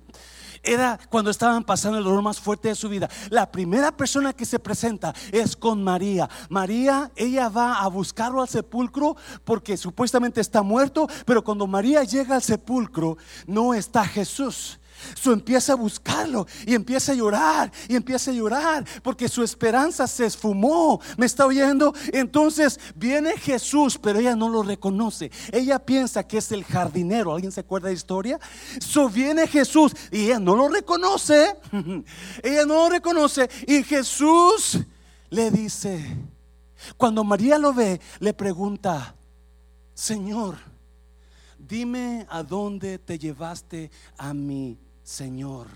era 0.64 1.00
cuando 1.10 1.32
estaban 1.32 1.64
pasando 1.64 1.98
el 1.98 2.04
dolor 2.04 2.22
más 2.22 2.40
fuerte 2.40 2.70
de 2.70 2.76
su 2.76 2.90
vida. 2.90 3.10
La 3.30 3.52
primera 3.52 3.96
persona 3.96 4.34
que 4.34 4.46
se 4.46 4.60
presenta 4.60 5.14
es 5.32 5.56
con 5.56 5.84
María. 5.84 6.30
María, 6.50 7.12
ella 7.16 7.50
va 7.50 7.80
a 7.80 7.88
buscarlo 7.88 8.42
al 8.42 8.50
sepulcro 8.50 9.16
porque 9.46 9.78
supuestamente 9.78 10.42
está 10.42 10.62
muerto, 10.62 11.08
pero 11.26 11.44
cuando 11.44 11.68
María 11.68 12.04
llega 12.04 12.36
al 12.36 12.44
sepulcro 12.44 13.18
no 13.46 13.74
está 13.74 14.06
Jesús. 14.06 14.80
So 15.16 15.32
empieza 15.32 15.74
a 15.74 15.76
buscarlo 15.76 16.48
y 16.66 16.74
empieza 16.74 17.12
a 17.12 17.16
llorar 17.16 17.72
y 17.88 17.96
empieza 17.96 18.32
a 18.32 18.34
llorar 18.34 18.86
porque 19.04 19.30
su 19.30 19.44
esperanza 19.44 20.08
se 20.08 20.26
esfumó. 20.26 21.00
¿Me 21.18 21.26
está 21.26 21.46
oyendo? 21.46 21.94
Entonces 22.14 22.80
viene 22.96 23.38
Jesús, 23.38 23.98
pero 23.98 24.20
ella 24.20 24.36
no 24.36 24.50
lo 24.50 24.64
reconoce. 24.64 25.32
Ella 25.52 25.80
piensa 25.80 26.28
que 26.28 26.38
es 26.38 26.52
el 26.52 26.64
jardinero. 26.64 27.34
¿Alguien 27.34 27.52
se 27.52 27.62
acuerda 27.62 27.88
de 27.88 27.94
la 27.94 27.98
historia? 27.98 28.40
So 28.80 29.10
viene 29.10 29.48
Jesús 29.48 29.94
y 30.12 30.26
ella 30.26 30.40
no 30.40 30.56
lo 30.56 30.68
reconoce. 30.68 31.56
ella 32.44 32.66
no 32.66 32.76
lo 32.76 32.90
reconoce 32.90 33.50
y 33.68 33.84
Jesús 33.84 34.80
le 35.30 35.52
dice, 35.52 36.18
cuando 36.96 37.24
María 37.24 37.58
lo 37.58 37.74
ve, 37.74 38.00
le 38.20 38.34
pregunta, 38.34 39.16
Señor, 39.94 40.58
dime 41.58 42.26
a 42.30 42.44
dónde 42.44 43.00
te 43.00 43.18
llevaste 43.18 43.92
a 44.18 44.34
mi 44.34 44.78
Señor. 45.08 45.68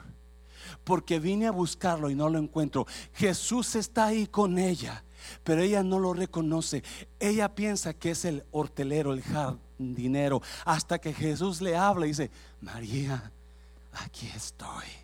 Porque 0.83 1.19
vine 1.19 1.47
a 1.47 1.51
buscarlo 1.51 2.09
y 2.09 2.15
no 2.15 2.29
lo 2.29 2.37
encuentro. 2.37 2.85
Jesús 3.13 3.75
está 3.75 4.07
ahí 4.07 4.27
con 4.27 4.59
ella, 4.59 5.03
pero 5.43 5.61
ella 5.61 5.83
no 5.83 5.99
lo 5.99 6.13
reconoce. 6.13 6.83
Ella 7.19 7.55
piensa 7.55 7.93
que 7.93 8.11
es 8.11 8.25
el 8.25 8.43
hortelero, 8.51 9.13
el 9.13 9.21
jardinero, 9.21 10.41
hasta 10.65 10.99
que 10.99 11.13
Jesús 11.13 11.61
le 11.61 11.75
habla 11.75 12.05
y 12.05 12.09
dice, 12.09 12.29
María, 12.59 13.31
aquí 13.93 14.27
estoy 14.35 15.00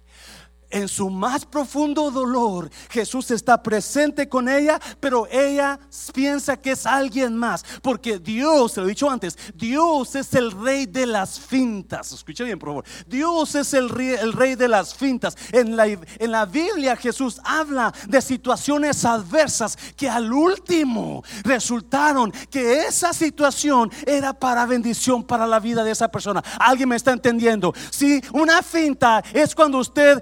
en 0.69 0.87
su 0.87 1.09
más 1.09 1.45
profundo 1.45 2.11
dolor, 2.11 2.69
Jesús 2.89 3.31
está 3.31 3.61
presente 3.61 4.27
con 4.27 4.49
ella, 4.49 4.79
pero 4.99 5.27
ella 5.31 5.79
piensa 6.13 6.57
que 6.57 6.71
es 6.71 6.85
alguien 6.85 7.35
más, 7.35 7.63
porque 7.81 8.19
Dios, 8.19 8.73
se 8.73 8.81
lo 8.81 8.87
he 8.87 8.89
dicho 8.89 9.09
antes, 9.09 9.37
Dios 9.55 10.15
es 10.15 10.33
el 10.33 10.51
rey 10.51 10.85
de 10.85 11.05
las 11.05 11.39
fintas. 11.39 12.11
Escuche 12.11 12.43
bien, 12.43 12.59
por 12.59 12.69
favor. 12.69 12.85
Dios 13.07 13.55
es 13.55 13.73
el 13.73 13.89
rey, 13.89 14.09
el 14.09 14.33
rey 14.33 14.55
de 14.55 14.67
las 14.67 14.93
fintas. 14.93 15.35
En 15.51 15.75
la, 15.75 15.87
en 15.87 16.31
la 16.31 16.45
Biblia 16.45 16.95
Jesús 16.95 17.39
habla 17.43 17.93
de 18.07 18.21
situaciones 18.21 19.05
adversas 19.05 19.77
que 19.95 20.09
al 20.09 20.31
último 20.31 21.23
resultaron 21.43 22.31
que 22.49 22.81
esa 22.81 23.13
situación 23.13 23.91
era 24.05 24.33
para 24.33 24.65
bendición 24.65 25.23
para 25.23 25.47
la 25.47 25.59
vida 25.59 25.83
de 25.83 25.91
esa 25.91 26.09
persona. 26.09 26.43
¿Alguien 26.59 26.89
me 26.89 26.95
está 26.95 27.11
entendiendo? 27.11 27.73
Si 27.89 28.21
una 28.33 28.61
finta 28.61 29.23
es 29.33 29.55
cuando 29.55 29.79
usted 29.79 30.21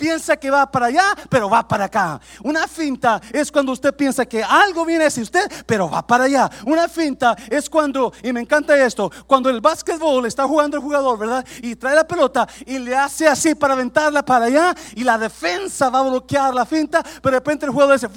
piensa 0.00 0.38
que 0.38 0.50
va 0.50 0.70
para 0.70 0.86
allá, 0.86 1.14
pero 1.28 1.50
va 1.50 1.68
para 1.68 1.84
acá. 1.84 2.18
Una 2.42 2.66
finta 2.66 3.20
es 3.30 3.52
cuando 3.52 3.72
usted 3.72 3.94
piensa 3.94 4.24
que 4.24 4.42
algo 4.42 4.86
viene 4.86 5.04
hacia 5.04 5.22
usted, 5.22 5.44
pero 5.66 5.90
va 5.90 6.06
para 6.06 6.24
allá. 6.24 6.50
Una 6.64 6.88
finta 6.88 7.36
es 7.50 7.68
cuando, 7.68 8.10
y 8.22 8.32
me 8.32 8.40
encanta 8.40 8.82
esto, 8.82 9.12
cuando 9.26 9.50
el 9.50 9.60
básquetbol 9.60 10.24
está 10.24 10.44
jugando 10.44 10.78
el 10.78 10.82
jugador, 10.82 11.18
¿verdad? 11.18 11.44
Y 11.62 11.76
trae 11.76 11.94
la 11.94 12.08
pelota 12.08 12.48
y 12.64 12.78
le 12.78 12.96
hace 12.96 13.28
así 13.28 13.54
para 13.54 13.74
aventarla 13.74 14.24
para 14.24 14.46
allá 14.46 14.74
y 14.94 15.04
la 15.04 15.18
defensa 15.18 15.90
va 15.90 15.98
a 15.98 16.08
bloquear 16.08 16.54
la 16.54 16.64
finta, 16.64 17.02
pero 17.02 17.32
de 17.32 17.38
repente 17.40 17.66
el 17.66 17.72
jugador 17.72 18.00
dice, 18.00 18.08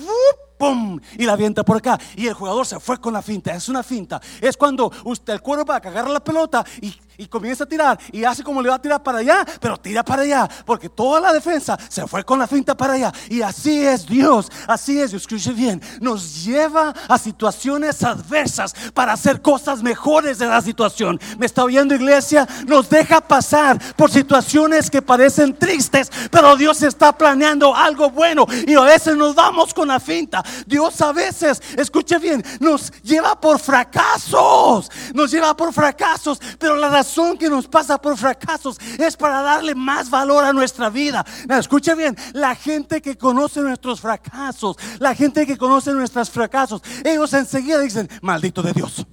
¡pum! 0.57 0.99
Y 1.17 1.25
la 1.25 1.33
avienta 1.33 1.63
por 1.63 1.77
acá. 1.77 1.99
Y 2.15 2.27
el 2.27 2.33
jugador 2.33 2.65
se 2.65 2.79
fue 2.79 2.97
con 2.99 3.13
la 3.13 3.21
finta. 3.21 3.53
Es 3.53 3.67
una 3.67 3.83
finta. 3.83 4.21
Es 4.39 4.55
cuando 4.55 4.89
usted, 5.03 5.33
el 5.33 5.69
a 5.69 5.81
cagar 5.81 6.09
la 6.09 6.23
pelota 6.23 6.63
y 6.81 6.95
y 7.17 7.27
comienza 7.27 7.63
a 7.63 7.67
tirar 7.67 7.99
y 8.11 8.23
hace 8.23 8.43
como 8.43 8.61
le 8.61 8.69
va 8.69 8.75
a 8.75 8.81
tirar 8.81 9.01
para 9.03 9.19
allá, 9.19 9.45
pero 9.59 9.77
tira 9.77 10.03
para 10.03 10.23
allá, 10.23 10.49
porque 10.65 10.89
toda 10.89 11.19
la 11.19 11.33
defensa 11.33 11.77
se 11.89 12.05
fue 12.07 12.23
con 12.23 12.39
la 12.39 12.47
finta 12.47 12.75
para 12.75 12.93
allá. 12.93 13.11
Y 13.29 13.41
así 13.41 13.85
es 13.85 14.05
Dios, 14.05 14.51
así 14.67 14.99
es, 14.99 15.13
escuche 15.13 15.51
bien, 15.51 15.81
nos 16.01 16.43
lleva 16.43 16.93
a 17.07 17.17
situaciones 17.17 18.03
adversas 18.03 18.73
para 18.93 19.13
hacer 19.13 19.41
cosas 19.41 19.83
mejores 19.83 20.39
de 20.39 20.47
la 20.47 20.61
situación. 20.61 21.19
¿Me 21.37 21.45
está 21.45 21.63
oyendo 21.63 21.95
iglesia? 21.95 22.47
Nos 22.65 22.89
deja 22.89 23.21
pasar 23.21 23.79
por 23.95 24.11
situaciones 24.11 24.89
que 24.89 25.01
parecen 25.01 25.55
tristes, 25.57 26.11
pero 26.31 26.55
Dios 26.55 26.81
está 26.81 27.15
planeando 27.17 27.75
algo 27.75 28.09
bueno 28.09 28.45
y 28.67 28.75
a 28.75 28.81
veces 28.81 29.15
nos 29.15 29.35
vamos 29.35 29.73
con 29.73 29.87
la 29.87 29.99
finta. 29.99 30.43
Dios 30.65 30.99
a 31.01 31.11
veces, 31.11 31.61
escuche 31.77 32.17
bien, 32.17 32.43
nos 32.59 32.91
lleva 33.03 33.39
por 33.39 33.59
fracasos, 33.59 34.89
nos 35.13 35.31
lleva 35.31 35.55
por 35.55 35.73
fracasos, 35.73 36.39
pero 36.57 36.75
la 36.75 36.89
razón 36.89 37.02
que 37.39 37.49
nos 37.49 37.67
pasa 37.67 37.99
por 37.99 38.17
fracasos 38.17 38.77
es 38.97 39.15
para 39.15 39.41
darle 39.41 39.75
más 39.75 40.09
valor 40.09 40.43
a 40.43 40.53
nuestra 40.53 40.89
vida. 40.89 41.25
Escucha 41.49 41.95
bien, 41.95 42.15
la 42.33 42.55
gente 42.55 43.01
que 43.01 43.17
conoce 43.17 43.61
nuestros 43.61 44.01
fracasos, 44.01 44.77
la 44.99 45.15
gente 45.15 45.45
que 45.45 45.57
conoce 45.57 45.91
nuestros 45.91 46.29
fracasos, 46.29 46.81
ellos 47.03 47.33
enseguida 47.33 47.79
dicen, 47.79 48.09
maldito 48.21 48.61
de 48.61 48.73
Dios. 48.73 49.05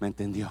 ¿Me 0.00 0.08
entendió? 0.08 0.48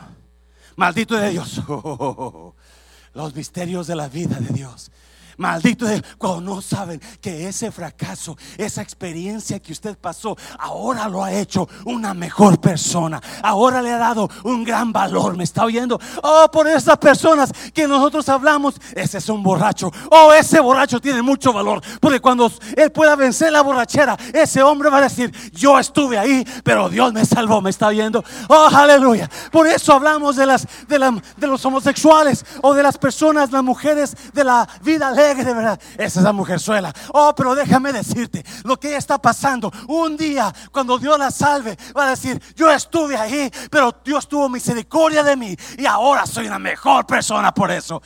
Maldito 0.76 1.16
de 1.16 1.30
Dios. 1.30 1.62
los 3.14 3.36
misterios 3.36 3.88
de 3.88 3.96
la 3.96 4.08
vida 4.08 4.38
de 4.40 4.54
Dios. 4.54 4.92
Maldito 5.38 5.86
de 5.86 6.04
cuando 6.18 6.56
no 6.56 6.62
saben 6.62 7.00
que 7.22 7.48
ese 7.48 7.72
fracaso, 7.72 8.36
esa 8.58 8.82
experiencia 8.82 9.60
que 9.60 9.72
usted 9.72 9.96
pasó, 9.96 10.36
ahora 10.58 11.08
lo 11.08 11.24
ha 11.24 11.32
hecho 11.32 11.70
una 11.86 12.16
mejor 12.16 12.60
persona. 12.60 13.22
Ahora 13.44 13.82
le 13.84 13.92
ha 13.92 13.98
dado 13.98 14.30
un 14.44 14.64
gran 14.64 14.92
valor. 14.92 15.38
¿Me 15.38 15.44
está 15.44 15.64
oyendo? 15.64 16.00
Oh, 16.24 16.50
por 16.52 16.68
esas 16.68 16.98
personas 16.98 17.52
que 17.72 17.88
nosotros 17.88 18.28
hablamos, 18.30 18.76
ese 18.96 19.20
es 19.20 19.30
un 19.30 19.44
borracho. 19.44 19.92
Oh, 20.10 20.34
ese 20.34 20.60
borracho 20.60 21.00
tiene 21.00 21.22
mucho 21.22 21.54
valor. 21.54 21.82
Porque 22.02 22.20
cuando 22.20 22.52
él 22.76 22.92
pueda 22.92 23.16
vencer 23.16 23.52
la 23.52 23.62
borrachera, 23.62 24.18
ese 24.34 24.64
hombre 24.64 24.90
va 24.90 24.98
a 24.98 25.02
decir, 25.02 25.32
yo 25.52 25.78
estuve 25.78 26.18
ahí, 26.18 26.44
pero 26.64 26.90
Dios 26.90 27.14
me 27.14 27.26
salvó. 27.26 27.62
¿Me 27.62 27.70
está 27.70 27.88
oyendo? 27.88 28.24
Oh, 28.50 28.70
aleluya. 28.74 29.30
Por 29.52 29.68
eso 29.68 29.94
hablamos 29.94 30.36
de, 30.36 30.48
las, 30.48 30.68
de, 30.88 30.98
la, 30.98 31.12
de 31.38 31.48
los 31.48 31.64
homosexuales 31.64 32.44
o 32.64 32.74
de 32.74 32.82
las 32.82 32.98
personas, 32.98 33.52
las 33.52 33.64
mujeres 33.64 34.16
de 34.34 34.44
la 34.44 34.68
vida 34.82 35.12
de 35.36 35.54
verdad. 35.54 35.80
Esa 35.98 36.20
es 36.20 36.24
la 36.24 36.34
mujerzuela. 36.34 36.94
Oh, 37.14 37.34
pero 37.36 37.56
déjame 37.56 37.94
decirte 37.94 38.46
lo 38.64 38.80
que 38.80 38.90
ella 38.90 38.98
está 38.98 39.18
pasando. 39.18 39.72
Un 39.88 40.18
día, 40.18 40.54
cuando 40.72 40.98
Dios 40.98 41.18
la 41.18 41.32
salve, 41.32 41.78
va 41.98 42.06
a 42.06 42.10
decir: 42.12 42.42
Yo 42.56 42.72
estuve 42.72 43.18
ahí, 43.18 43.52
pero 43.70 43.96
Dios 44.04 44.28
tuvo 44.28 44.50
misericordia 44.50 45.24
de 45.24 45.36
mí 45.36 45.56
y 45.78 45.86
ahora 45.86 46.26
soy 46.26 46.48
una 46.48 46.60
mejor 46.60 47.06
persona 47.06 47.54
por 47.54 47.72
eso. 47.72 48.02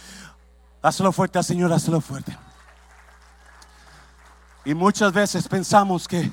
Hazlo 0.82 1.12
fuerte 1.12 1.38
al 1.38 1.46
Señor, 1.46 1.72
hazlo 1.72 2.02
fuerte. 2.02 2.38
Y 4.66 4.74
muchas 4.74 5.12
veces 5.12 5.48
pensamos 5.48 6.08
que 6.08 6.32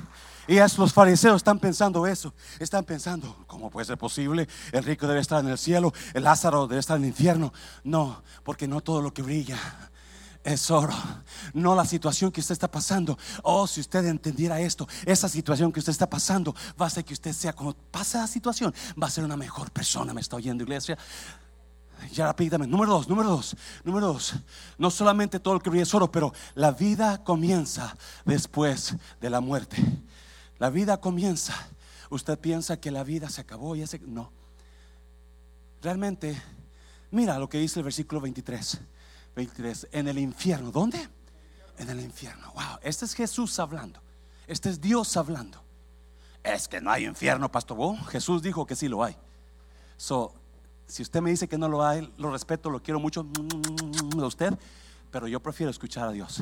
y 0.49 0.57
es, 0.57 0.79
los 0.79 0.93
fariseos 0.93 1.35
están 1.35 1.59
pensando 1.59 2.07
eso. 2.07 2.33
Están 2.57 2.83
pensando, 2.83 3.37
¿cómo 3.45 3.69
puede 3.69 3.85
ser 3.85 3.99
posible? 3.99 4.47
El 4.71 4.83
rico 4.83 5.05
debe 5.05 5.19
estar 5.19 5.43
en 5.43 5.51
el 5.51 5.59
cielo, 5.59 5.93
el 6.15 6.23
Lázaro 6.23 6.65
debe 6.65 6.79
estar 6.79 6.97
en 6.97 7.03
el 7.03 7.09
infierno. 7.09 7.53
No, 7.83 8.23
porque 8.43 8.67
no 8.67 8.81
todo 8.81 8.99
lo 8.99 9.13
que 9.13 9.21
brilla 9.21 9.59
es 10.43 10.71
oro, 10.71 10.93
no 11.53 11.75
la 11.75 11.85
situación 11.85 12.31
que 12.31 12.39
usted 12.39 12.53
está 12.53 12.69
pasando. 12.69 13.17
Oh, 13.43 13.67
si 13.67 13.81
usted 13.81 14.05
entendiera 14.05 14.59
esto, 14.59 14.87
esa 15.05 15.27
situación 15.27 15.71
que 15.71 15.79
usted 15.79 15.91
está 15.91 16.09
pasando 16.09 16.55
va 16.79 16.85
a 16.85 16.87
hacer 16.87 17.03
que 17.03 17.13
usted 17.13 17.33
sea, 17.33 17.53
como 17.53 17.73
pasa 17.73 18.19
la 18.19 18.27
situación, 18.27 18.73
va 19.01 19.07
a 19.07 19.11
ser 19.11 19.23
una 19.23 19.37
mejor 19.37 19.71
persona. 19.71 20.13
¿Me 20.13 20.21
está 20.21 20.37
oyendo, 20.37 20.63
iglesia? 20.63 20.97
Ya 22.13 22.27
rápidamente, 22.27 22.71
número 22.71 22.93
dos, 22.93 23.09
número 23.09 23.29
dos, 23.29 23.57
número 23.83 24.07
dos. 24.13 24.33
No 24.77 24.89
solamente 24.89 25.39
todo 25.39 25.55
lo 25.55 25.59
que 25.59 25.69
brilla 25.69 25.83
es 25.83 25.93
oro, 25.93 26.09
pero 26.09 26.33
la 26.55 26.71
vida 26.71 27.21
comienza 27.23 27.95
después 28.23 28.95
de 29.19 29.29
la 29.29 29.41
muerte. 29.41 29.77
La 30.57 30.69
vida 30.69 31.01
comienza. 31.01 31.53
Usted 32.09 32.39
piensa 32.39 32.79
que 32.79 32.91
la 32.91 33.03
vida 33.03 33.29
se 33.29 33.41
acabó 33.41 33.75
y 33.75 33.81
ese 33.81 33.99
no. 33.99 34.31
Realmente, 35.81 36.41
mira 37.11 37.37
lo 37.37 37.49
que 37.49 37.57
dice 37.57 37.79
el 37.79 37.83
versículo 37.83 38.21
23 38.21 38.79
en 39.91 40.07
el 40.07 40.17
infierno. 40.17 40.71
¿Dónde? 40.71 41.07
En 41.77 41.89
el 41.89 41.99
infierno. 41.99 42.51
Wow, 42.53 42.79
este 42.81 43.05
es 43.05 43.13
Jesús 43.13 43.59
hablando. 43.59 44.01
Este 44.47 44.69
es 44.69 44.81
Dios 44.81 45.15
hablando. 45.17 45.63
Es 46.43 46.67
que 46.67 46.81
no 46.81 46.91
hay 46.91 47.05
infierno, 47.05 47.51
pastor. 47.51 47.97
Jesús 48.07 48.41
dijo 48.41 48.65
que 48.65 48.75
sí 48.75 48.87
lo 48.87 49.03
hay. 49.03 49.15
So, 49.97 50.33
si 50.87 51.03
usted 51.03 51.21
me 51.21 51.29
dice 51.29 51.47
que 51.47 51.57
no 51.57 51.67
lo 51.69 51.85
hay, 51.85 52.11
lo 52.17 52.31
respeto, 52.31 52.69
lo 52.69 52.81
quiero 52.81 52.99
mucho 52.99 53.27
a 54.19 54.25
usted, 54.25 54.57
pero 55.11 55.27
yo 55.27 55.39
prefiero 55.39 55.69
escuchar 55.69 56.07
a 56.07 56.11
Dios 56.11 56.41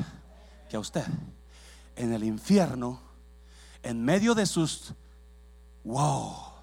que 0.70 0.76
a 0.76 0.80
usted. 0.80 1.04
En 1.96 2.12
el 2.12 2.24
infierno, 2.24 3.00
en 3.82 4.04
medio 4.04 4.34
de 4.34 4.46
sus 4.46 4.94
wow 5.84 6.57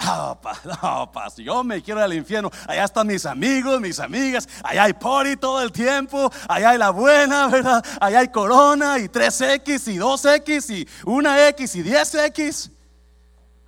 Oh, 0.00 1.10
yo 1.36 1.64
me 1.64 1.82
quiero 1.82 2.02
al 2.02 2.12
infierno. 2.12 2.50
Allá 2.66 2.84
están 2.84 3.06
mis 3.06 3.26
amigos, 3.26 3.80
mis 3.80 3.98
amigas. 3.98 4.48
Allá 4.62 4.84
hay 4.84 4.92
party 4.92 5.36
todo 5.36 5.60
el 5.60 5.72
tiempo. 5.72 6.30
Allá 6.48 6.70
hay 6.70 6.78
la 6.78 6.90
buena, 6.90 7.48
¿verdad? 7.48 7.84
Allá 8.00 8.20
hay 8.20 8.28
corona 8.28 8.98
y 8.98 9.08
3X 9.08 9.92
y 9.92 9.98
2X 9.98 10.70
y 10.70 10.84
1X 11.04 11.74
y 11.76 11.82
10X. 11.82 12.70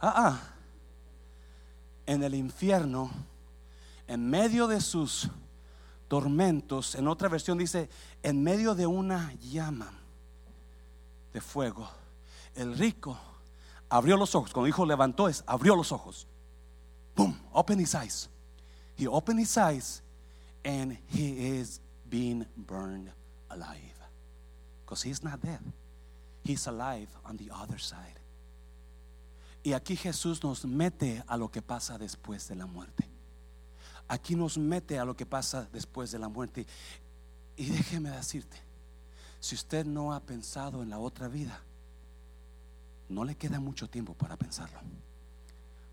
Ah, 0.00 0.14
ah. 0.16 0.40
En 2.06 2.22
el 2.22 2.34
infierno, 2.34 3.10
en 4.06 4.28
medio 4.28 4.66
de 4.66 4.80
sus 4.80 5.28
tormentos, 6.08 6.94
en 6.94 7.06
otra 7.08 7.28
versión 7.28 7.58
dice, 7.58 7.88
en 8.22 8.42
medio 8.42 8.74
de 8.74 8.86
una 8.86 9.32
llama 9.34 9.92
de 11.32 11.40
fuego, 11.40 11.88
el 12.54 12.76
rico 12.76 13.18
abrió 13.90 14.16
los 14.16 14.34
ojos. 14.34 14.52
Cuando 14.52 14.66
dijo 14.66 14.86
levantó 14.86 15.28
es 15.28 15.42
abrió 15.46 15.76
los 15.76 15.92
ojos. 15.92 16.26
Boom, 17.16 17.38
open 17.52 17.80
his 17.80 17.94
eyes. 17.94 18.28
He 18.96 19.06
opened 19.06 19.40
his 19.40 19.56
eyes 19.56 20.02
and 20.64 20.96
he 21.08 21.58
is 21.58 21.80
being 22.08 22.46
burned 22.56 23.10
alive. 23.50 23.96
Because 24.84 25.02
he's 25.02 25.22
not 25.22 25.42
dead. 25.42 25.60
He's 26.44 26.66
alive 26.66 27.08
on 27.24 27.36
the 27.36 27.50
other 27.52 27.78
side. 27.78 28.18
Y 29.62 29.72
aquí 29.72 29.96
Jesús 29.96 30.42
nos 30.42 30.64
mete 30.64 31.22
a 31.26 31.36
lo 31.36 31.50
que 31.50 31.60
pasa 31.60 31.98
después 31.98 32.48
de 32.48 32.54
la 32.54 32.66
muerte. 32.66 33.04
Aquí 34.08 34.34
nos 34.34 34.56
mete 34.56 34.98
a 34.98 35.04
lo 35.04 35.14
que 35.14 35.26
pasa 35.26 35.68
después 35.72 36.10
de 36.10 36.18
la 36.18 36.28
muerte. 36.28 36.66
Y 37.56 37.66
déjeme 37.66 38.10
decirte, 38.10 38.56
si 39.38 39.54
usted 39.54 39.84
no 39.84 40.14
ha 40.14 40.20
pensado 40.20 40.82
en 40.82 40.90
la 40.90 40.98
otra 40.98 41.28
vida, 41.28 41.62
no 43.10 43.24
le 43.24 43.34
queda 43.34 43.60
mucho 43.60 43.90
tiempo 43.90 44.14
para 44.14 44.36
pensarlo. 44.36 44.80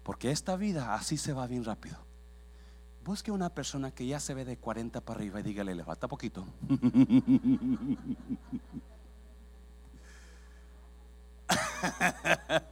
Porque 0.03 0.32
esta 0.32 0.56
vida 0.56 0.93
así 0.93 1.17
se 1.17 1.34
va 1.34 1.47
bien 1.47 1.65
rápido. 1.65 1.97
busque 3.03 3.32
una 3.32 3.49
persona 3.49 3.91
que 3.91 4.06
ya 4.06 4.19
se 4.19 4.34
ve 4.34 4.45
de 4.45 4.58
40 4.58 5.01
para 5.01 5.19
arriba 5.19 5.39
y 5.39 5.43
dígale, 5.43 5.75
le 5.75 5.84
falta 5.84 6.08
poquito. 6.08 6.47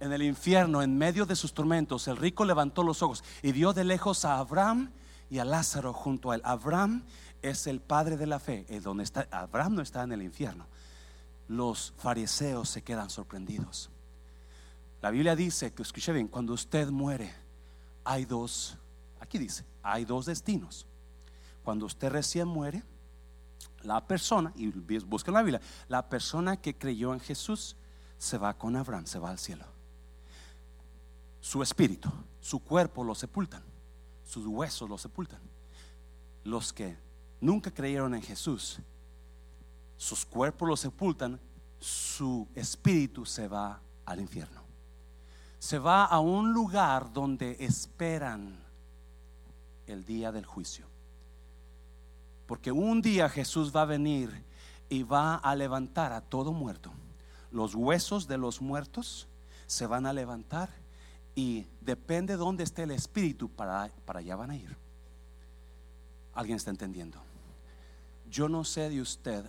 en 0.00 0.12
el 0.12 0.22
infierno, 0.22 0.82
en 0.82 0.96
medio 0.96 1.24
de 1.24 1.36
sus 1.36 1.54
tormentos, 1.54 2.06
el 2.08 2.18
rico 2.18 2.44
levantó 2.44 2.82
los 2.82 3.02
ojos 3.02 3.24
y 3.42 3.52
vio 3.52 3.72
de 3.72 3.84
lejos 3.84 4.26
a 4.26 4.38
Abraham 4.38 4.90
y 5.30 5.38
a 5.38 5.44
Lázaro 5.44 5.92
junto 5.92 6.30
a 6.30 6.36
él. 6.36 6.40
Abraham 6.44 7.04
es 7.42 7.66
el 7.66 7.80
padre 7.80 8.16
de 8.16 8.26
la 8.26 8.38
fe. 8.38 8.66
Donde 8.82 9.04
está, 9.04 9.26
Abraham 9.30 9.74
no 9.76 9.82
está 9.82 10.02
en 10.02 10.12
el 10.12 10.22
infierno. 10.22 10.66
Los 11.48 11.92
fariseos 11.98 12.68
se 12.68 12.82
quedan 12.82 13.10
sorprendidos. 13.10 13.90
La 15.02 15.10
Biblia 15.10 15.36
dice 15.36 15.72
que, 15.72 15.82
escuche 15.82 16.12
bien, 16.12 16.28
cuando 16.28 16.52
usted 16.52 16.88
muere, 16.88 17.32
hay 18.04 18.24
dos, 18.24 18.76
aquí 19.20 19.38
dice, 19.38 19.64
hay 19.82 20.04
dos 20.04 20.26
destinos. 20.26 20.86
Cuando 21.62 21.86
usted 21.86 22.10
recién 22.10 22.48
muere, 22.48 22.82
la 23.82 24.06
persona, 24.06 24.52
y 24.56 24.68
busquen 25.00 25.34
la 25.34 25.42
Biblia, 25.42 25.60
la 25.88 26.08
persona 26.08 26.56
que 26.56 26.76
creyó 26.76 27.12
en 27.12 27.20
Jesús 27.20 27.76
se 28.18 28.38
va 28.38 28.54
con 28.54 28.76
Abraham, 28.76 29.06
se 29.06 29.18
va 29.18 29.30
al 29.30 29.38
cielo. 29.38 29.64
Su 31.40 31.62
espíritu, 31.62 32.10
su 32.40 32.58
cuerpo 32.60 33.04
lo 33.04 33.14
sepultan, 33.14 33.62
sus 34.24 34.46
huesos 34.46 34.88
lo 34.88 34.98
sepultan. 34.98 35.40
Los 36.42 36.72
que 36.72 36.96
nunca 37.40 37.70
creyeron 37.70 38.14
en 38.14 38.22
Jesús, 38.22 38.80
sus 39.96 40.24
cuerpos 40.24 40.68
lo 40.68 40.76
sepultan, 40.76 41.40
su 41.78 42.46
espíritu 42.54 43.24
se 43.24 43.48
va 43.48 43.80
al 44.04 44.20
infierno. 44.20 44.62
Se 45.58 45.78
va 45.78 46.04
a 46.04 46.20
un 46.20 46.52
lugar 46.52 47.12
donde 47.12 47.56
esperan 47.60 48.58
el 49.86 50.04
día 50.04 50.32
del 50.32 50.44
juicio. 50.44 50.86
Porque 52.46 52.70
un 52.70 53.02
día 53.02 53.28
Jesús 53.28 53.74
va 53.74 53.82
a 53.82 53.86
venir 53.86 54.44
y 54.88 55.02
va 55.02 55.36
a 55.36 55.54
levantar 55.56 56.12
a 56.12 56.20
todo 56.20 56.52
muerto. 56.52 56.92
Los 57.50 57.74
huesos 57.74 58.28
de 58.28 58.38
los 58.38 58.60
muertos 58.60 59.26
se 59.66 59.86
van 59.86 60.06
a 60.06 60.12
levantar 60.12 60.68
y 61.34 61.66
depende 61.80 62.34
de 62.34 62.38
dónde 62.38 62.64
esté 62.64 62.84
el 62.84 62.92
espíritu, 62.92 63.48
para, 63.48 63.90
para 64.04 64.20
allá 64.20 64.36
van 64.36 64.50
a 64.50 64.56
ir. 64.56 64.76
¿Alguien 66.34 66.56
está 66.56 66.70
entendiendo? 66.70 67.18
Yo 68.30 68.48
no 68.48 68.64
sé 68.64 68.88
de 68.88 69.00
usted 69.00 69.44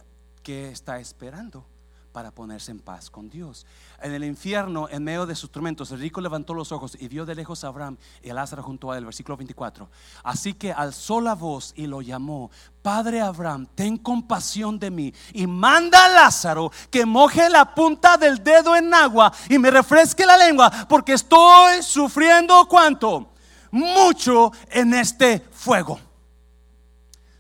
qué 0.48 0.70
está 0.70 0.98
esperando 0.98 1.66
para 2.14 2.32
ponerse 2.32 2.72
en 2.72 2.80
paz 2.80 3.10
con 3.10 3.30
Dios. 3.30 3.66
En 4.02 4.14
el 4.14 4.24
infierno, 4.24 4.88
en 4.90 5.04
medio 5.04 5.26
de 5.26 5.36
sus 5.36 5.52
tormentos, 5.52 5.92
el 5.92 6.00
rico 6.00 6.22
levantó 6.22 6.54
los 6.54 6.72
ojos 6.72 6.96
y 6.98 7.10
vio 7.10 7.26
de 7.26 7.36
lejos 7.36 7.66
a 7.66 7.68
Abraham 7.68 7.98
y 8.24 8.30
a 8.30 8.34
Lázaro 8.34 8.64
junto 8.64 8.90
a 8.90 8.98
él, 8.98 9.04
versículo 9.04 9.36
24. 9.36 9.90
Así 10.24 10.54
que 10.54 10.72
alzó 10.72 11.20
la 11.20 11.36
voz 11.36 11.74
y 11.76 11.86
lo 11.86 12.02
llamó, 12.02 12.50
Padre 12.82 13.20
Abraham, 13.20 13.68
ten 13.76 13.98
compasión 13.98 14.80
de 14.80 14.90
mí 14.90 15.14
y 15.34 15.46
manda 15.48 16.06
a 16.06 16.10
Lázaro 16.14 16.72
que 16.90 17.06
moje 17.06 17.50
la 17.50 17.76
punta 17.76 18.16
del 18.16 18.42
dedo 18.42 18.74
en 18.74 18.94
agua 18.94 19.34
y 19.50 19.60
me 19.60 19.70
refresque 19.70 20.26
la 20.26 20.38
lengua, 20.38 20.72
porque 20.88 21.12
estoy 21.12 21.84
sufriendo 21.84 22.66
cuánto? 22.70 23.34
Mucho 23.70 24.54
en 24.70 24.94
este 24.94 25.42
fuego. 25.52 26.00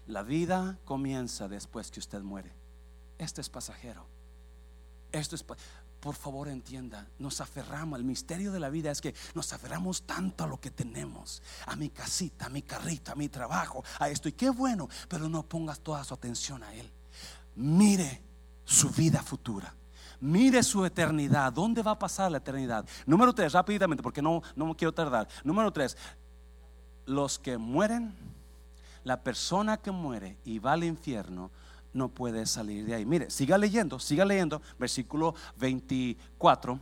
La 0.07 0.23
vida 0.23 0.77
comienza 0.83 1.47
después 1.47 1.89
que 1.89 2.01
usted 2.01 2.21
muere. 2.21 2.56
Este 3.17 3.41
es 3.41 3.49
pasajero. 3.49 4.05
Esto 5.11 5.35
es, 5.35 5.45
por 5.99 6.15
favor 6.15 6.47
entienda, 6.47 7.07
nos 7.17 7.41
aferramos, 7.41 7.97
el 7.97 8.05
misterio 8.05 8.51
de 8.51 8.59
la 8.59 8.69
vida 8.69 8.91
es 8.91 9.01
que 9.01 9.15
nos 9.33 9.51
aferramos 9.53 10.03
tanto 10.03 10.43
a 10.43 10.47
lo 10.47 10.59
que 10.59 10.69
tenemos, 10.69 11.41
a 11.65 11.75
mi 11.75 11.89
casita, 11.89 12.45
a 12.45 12.49
mi 12.49 12.61
carrito, 12.61 13.11
a 13.11 13.15
mi 13.15 13.29
trabajo, 13.29 13.83
a 13.99 14.09
esto, 14.09 14.29
y 14.29 14.33
qué 14.33 14.49
bueno, 14.49 14.87
pero 15.07 15.27
no 15.27 15.43
pongas 15.43 15.79
toda 15.79 16.03
su 16.03 16.13
atención 16.13 16.63
a 16.63 16.73
Él. 16.73 16.91
Mire 17.55 18.21
su 18.65 18.89
vida 18.89 19.23
futura. 19.23 19.73
Mire 20.19 20.63
su 20.63 20.83
eternidad. 20.83 21.53
¿Dónde 21.53 21.81
va 21.83 21.91
a 21.91 21.99
pasar 21.99 22.31
la 22.31 22.39
eternidad? 22.39 22.85
Número 23.05 23.33
tres, 23.33 23.53
rápidamente, 23.53 24.03
porque 24.03 24.21
no, 24.21 24.41
no 24.55 24.75
quiero 24.75 24.93
tardar. 24.93 25.27
Número 25.43 25.71
tres, 25.71 25.95
los 27.05 27.39
que 27.39 27.57
mueren, 27.57 28.15
la 29.03 29.23
persona 29.23 29.77
que 29.77 29.91
muere 29.91 30.37
y 30.43 30.59
va 30.59 30.73
al 30.73 30.83
infierno, 30.83 31.51
no 31.97 32.09
puede 32.09 32.45
salir 32.45 32.85
de 32.85 32.95
ahí. 32.95 33.05
Mire, 33.05 33.29
siga 33.29 33.57
leyendo, 33.57 33.99
siga 33.99 34.23
leyendo, 34.23 34.61
versículo 34.79 35.35
24, 35.57 36.79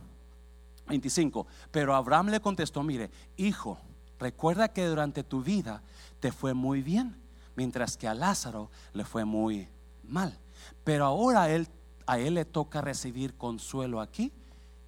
25. 0.86 1.46
Pero 1.70 1.94
Abraham 1.94 2.28
le 2.28 2.40
contestó, 2.40 2.82
mire, 2.82 3.10
hijo, 3.36 3.78
recuerda 4.18 4.68
que 4.68 4.86
durante 4.86 5.24
tu 5.24 5.42
vida 5.42 5.82
te 6.20 6.30
fue 6.30 6.54
muy 6.54 6.82
bien, 6.82 7.16
mientras 7.56 7.96
que 7.96 8.06
a 8.06 8.14
Lázaro 8.14 8.70
le 8.92 9.04
fue 9.04 9.24
muy 9.24 9.68
mal. 10.04 10.38
Pero 10.84 11.06
ahora 11.06 11.42
a 11.42 11.50
él, 11.50 11.68
a 12.06 12.18
él 12.18 12.34
le 12.34 12.44
toca 12.44 12.80
recibir 12.80 13.34
consuelo 13.34 14.00
aquí 14.00 14.32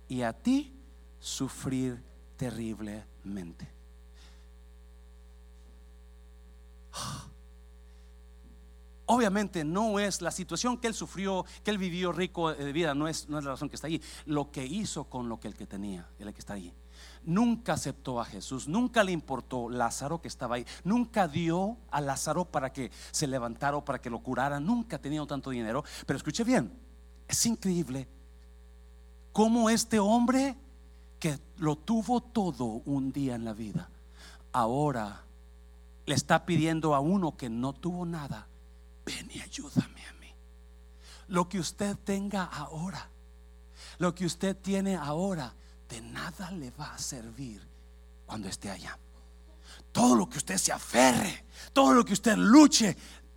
y 0.08 0.22
a 0.22 0.32
ti 0.32 0.72
sufrir 1.18 2.02
terriblemente. 2.36 3.68
Obviamente 9.10 9.64
no 9.64 9.98
es 9.98 10.20
la 10.20 10.30
situación 10.30 10.76
que 10.76 10.86
él 10.86 10.92
sufrió, 10.92 11.46
que 11.64 11.70
él 11.70 11.78
vivió 11.78 12.12
rico 12.12 12.52
de 12.52 12.72
vida, 12.72 12.94
no 12.94 13.08
es, 13.08 13.26
no 13.26 13.38
es 13.38 13.44
la 13.44 13.52
razón 13.52 13.70
que 13.70 13.76
está 13.76 13.86
ahí. 13.86 14.02
Lo 14.26 14.50
que 14.50 14.66
hizo 14.66 15.04
con 15.04 15.30
lo 15.30 15.40
que 15.40 15.48
el 15.48 15.54
que 15.54 15.66
tenía, 15.66 16.06
el 16.18 16.30
que 16.34 16.40
está 16.40 16.52
ahí. 16.52 16.74
Nunca 17.24 17.72
aceptó 17.72 18.20
a 18.20 18.26
Jesús, 18.26 18.68
nunca 18.68 19.02
le 19.02 19.12
importó 19.12 19.70
Lázaro 19.70 20.20
que 20.20 20.28
estaba 20.28 20.56
ahí, 20.56 20.66
nunca 20.84 21.26
dio 21.26 21.78
a 21.90 22.02
Lázaro 22.02 22.44
para 22.44 22.70
que 22.70 22.90
se 23.10 23.26
levantara 23.26 23.78
o 23.78 23.84
para 23.84 23.98
que 23.98 24.10
lo 24.10 24.18
curara, 24.18 24.60
nunca 24.60 24.98
tenido 24.98 25.26
tanto 25.26 25.48
dinero. 25.48 25.82
Pero 26.04 26.18
escuche 26.18 26.44
bien, 26.44 26.70
es 27.26 27.46
increíble 27.46 28.06
cómo 29.32 29.70
este 29.70 29.98
hombre 29.98 30.54
que 31.18 31.38
lo 31.56 31.76
tuvo 31.76 32.20
todo 32.20 32.82
un 32.84 33.10
día 33.10 33.36
en 33.36 33.46
la 33.46 33.54
vida, 33.54 33.88
ahora 34.52 35.24
le 36.04 36.14
está 36.14 36.44
pidiendo 36.44 36.94
a 36.94 37.00
uno 37.00 37.38
que 37.38 37.48
no 37.48 37.72
tuvo 37.72 38.04
nada 38.04 38.48
ven 39.08 39.30
y 39.32 39.40
ayúdame 39.40 40.06
a 40.06 40.12
mí. 40.20 40.34
Lo 41.28 41.48
que 41.48 41.58
usted 41.58 41.96
tenga 42.04 42.44
ahora, 42.44 43.08
lo 43.98 44.14
que 44.14 44.26
usted 44.26 44.56
tiene 44.56 44.96
ahora, 44.96 45.54
de 45.88 46.00
nada 46.02 46.50
le 46.50 46.70
va 46.72 46.94
a 46.94 46.98
servir 46.98 47.66
cuando 48.26 48.48
esté 48.48 48.70
allá. 48.70 48.98
Todo 49.92 50.14
lo 50.14 50.28
que 50.28 50.38
usted 50.38 50.58
se 50.58 50.72
aferre, 50.72 51.46
todo 51.72 51.94
lo 51.94 52.04
que 52.04 52.12
usted 52.12 52.36
luche, 52.36 52.96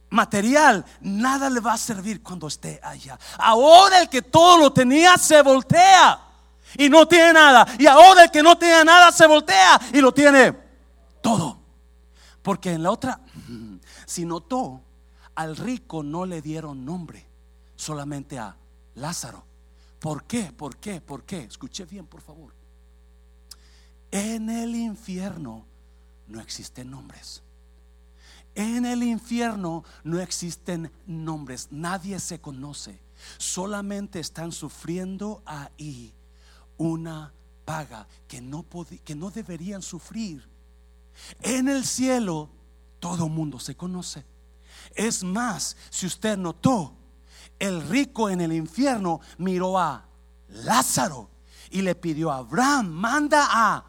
material, 0.10 0.86
nada 1.00 1.50
le 1.50 1.62
va 1.62 1.74
a 1.74 1.78
servir 1.78 2.22
cuando 2.22 2.48
esté 2.48 2.80
allá. 2.84 3.18
Ahora 3.38 4.02
el 4.02 4.10
que 4.10 4.22
todo 4.22 4.58
lo 4.58 4.74
tenía 4.74 5.18
se 5.18 5.42
voltea 5.42 6.20
y 6.78 6.90
no 6.90 7.08
tiene 7.08 7.32
nada. 7.32 7.66
Y 7.80 7.88
ahora 7.88 8.26
el 8.26 8.32
que 8.32 8.44
no 8.44 8.58
tiene 8.58 8.84
nada 8.84 9.12
se 9.12 9.26
voltea 9.26 9.80
y 9.94 10.02
lo 10.02 10.14
tiene 10.14 10.54
todo. 11.22 11.60
Porque 12.42 12.74
en 12.74 12.84
la 12.84 12.92
otra, 12.92 13.22
si 14.06 14.26
notó, 14.26 14.82
al 15.36 15.56
rico 15.56 16.04
no 16.04 16.26
le 16.26 16.42
dieron 16.42 16.86
nombre, 16.86 17.26
solamente 17.76 18.38
a 18.40 18.56
Lázaro. 18.96 19.44
¿Por 20.00 20.24
qué? 20.24 20.52
¿Por 20.52 20.78
qué? 20.78 21.00
¿Por 21.00 21.24
qué? 21.24 21.44
Escuche 21.44 21.86
bien, 21.86 22.06
por 22.06 22.22
favor. 22.22 22.54
En 24.12 24.50
el 24.50 24.76
infierno 24.76 25.66
no 26.28 26.42
existen 26.42 26.90
nombres. 26.92 27.44
En 28.56 28.86
el 28.86 29.04
infierno 29.04 29.84
no 30.04 30.20
existen 30.20 30.92
nombres. 31.06 31.70
Nadie 31.72 32.20
se 32.20 32.42
conoce. 32.42 33.00
Solamente 33.38 34.20
están 34.20 34.52
sufriendo 34.52 35.42
ahí 35.46 36.14
una 36.78 37.32
paga 37.64 38.08
que 38.28 38.42
no, 38.42 38.66
que 39.06 39.16
no 39.16 39.30
deberían 39.32 39.82
sufrir. 39.82 40.48
En 41.42 41.70
el 41.70 41.86
cielo 41.86 42.50
todo 43.00 43.30
mundo 43.30 43.60
se 43.60 43.76
conoce. 43.76 44.26
Es 44.96 45.24
más, 45.24 45.78
si 45.90 46.06
usted 46.06 46.38
notó, 46.38 46.96
el 47.60 47.88
rico 47.88 48.30
en 48.30 48.42
el 48.42 48.52
infierno 48.52 49.22
miró 49.38 49.78
a 49.78 50.06
Lázaro 50.48 51.30
y 51.70 51.82
le 51.82 51.96
pidió 51.96 52.32
a 52.32 52.38
Abraham, 52.38 52.90
manda 52.90 53.48
a 53.50 53.86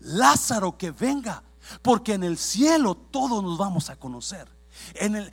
Lázaro 0.00 0.76
que 0.76 0.90
venga, 0.90 1.42
porque 1.80 2.14
en 2.14 2.24
el 2.24 2.36
cielo 2.36 2.94
todos 2.94 3.42
nos 3.42 3.56
vamos 3.56 3.88
a 3.88 3.96
conocer. 3.96 4.48
En 4.94 5.30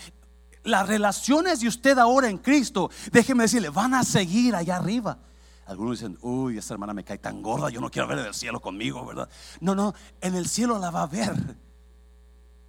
las 0.64 0.88
relaciones 0.88 1.60
de 1.60 1.68
usted 1.68 1.98
ahora 1.98 2.30
en 2.30 2.38
Cristo, 2.38 2.90
déjeme 3.12 3.44
decirle, 3.44 3.70
van 3.70 3.94
a 3.94 4.04
seguir 4.04 4.56
allá 4.56 4.78
arriba. 4.78 5.18
Algunos 5.66 6.00
dicen, 6.00 6.18
uy, 6.22 6.58
esa 6.58 6.74
hermana 6.74 6.94
me 6.94 7.04
cae 7.04 7.18
tan 7.18 7.42
gorda, 7.42 7.70
yo 7.70 7.82
no 7.82 7.90
quiero 7.90 8.08
ver 8.08 8.20
el 8.20 8.34
cielo 8.34 8.60
conmigo, 8.60 9.06
¿verdad? 9.06 9.30
No, 9.60 9.74
no, 9.74 9.94
en 10.20 10.36
el 10.36 10.48
cielo 10.48 10.78
la 10.80 10.92
va 10.92 11.04
a 11.04 11.08
ver, 11.08 11.58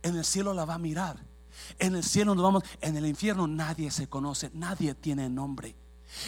en 0.02 0.16
el 0.16 0.24
cielo 0.24 0.54
la 0.54 0.64
va 0.64 0.74
a 0.74 0.78
mirar. 0.78 1.31
En 1.78 1.94
el 1.94 2.04
cielo 2.04 2.34
nos 2.34 2.44
vamos, 2.44 2.64
en 2.80 2.96
el 2.96 3.06
infierno 3.06 3.46
nadie 3.46 3.90
se 3.90 4.08
conoce, 4.08 4.50
nadie 4.54 4.94
tiene 4.94 5.28
nombre. 5.28 5.74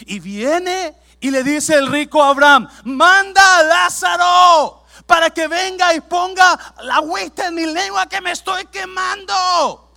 Y 0.05 0.19
viene 0.19 0.95
y 1.19 1.31
le 1.31 1.43
dice 1.43 1.75
el 1.75 1.87
rico 1.87 2.21
Abraham, 2.23 2.67
manda 2.85 3.59
a 3.59 3.63
Lázaro 3.63 4.85
para 5.05 5.29
que 5.29 5.47
venga 5.47 5.93
y 5.93 6.01
ponga 6.01 6.75
la 6.83 6.95
agüita 6.97 7.47
en 7.47 7.55
mi 7.55 7.65
lengua 7.65 8.07
que 8.07 8.21
me 8.21 8.31
estoy 8.31 8.65
quemando. 8.65 9.91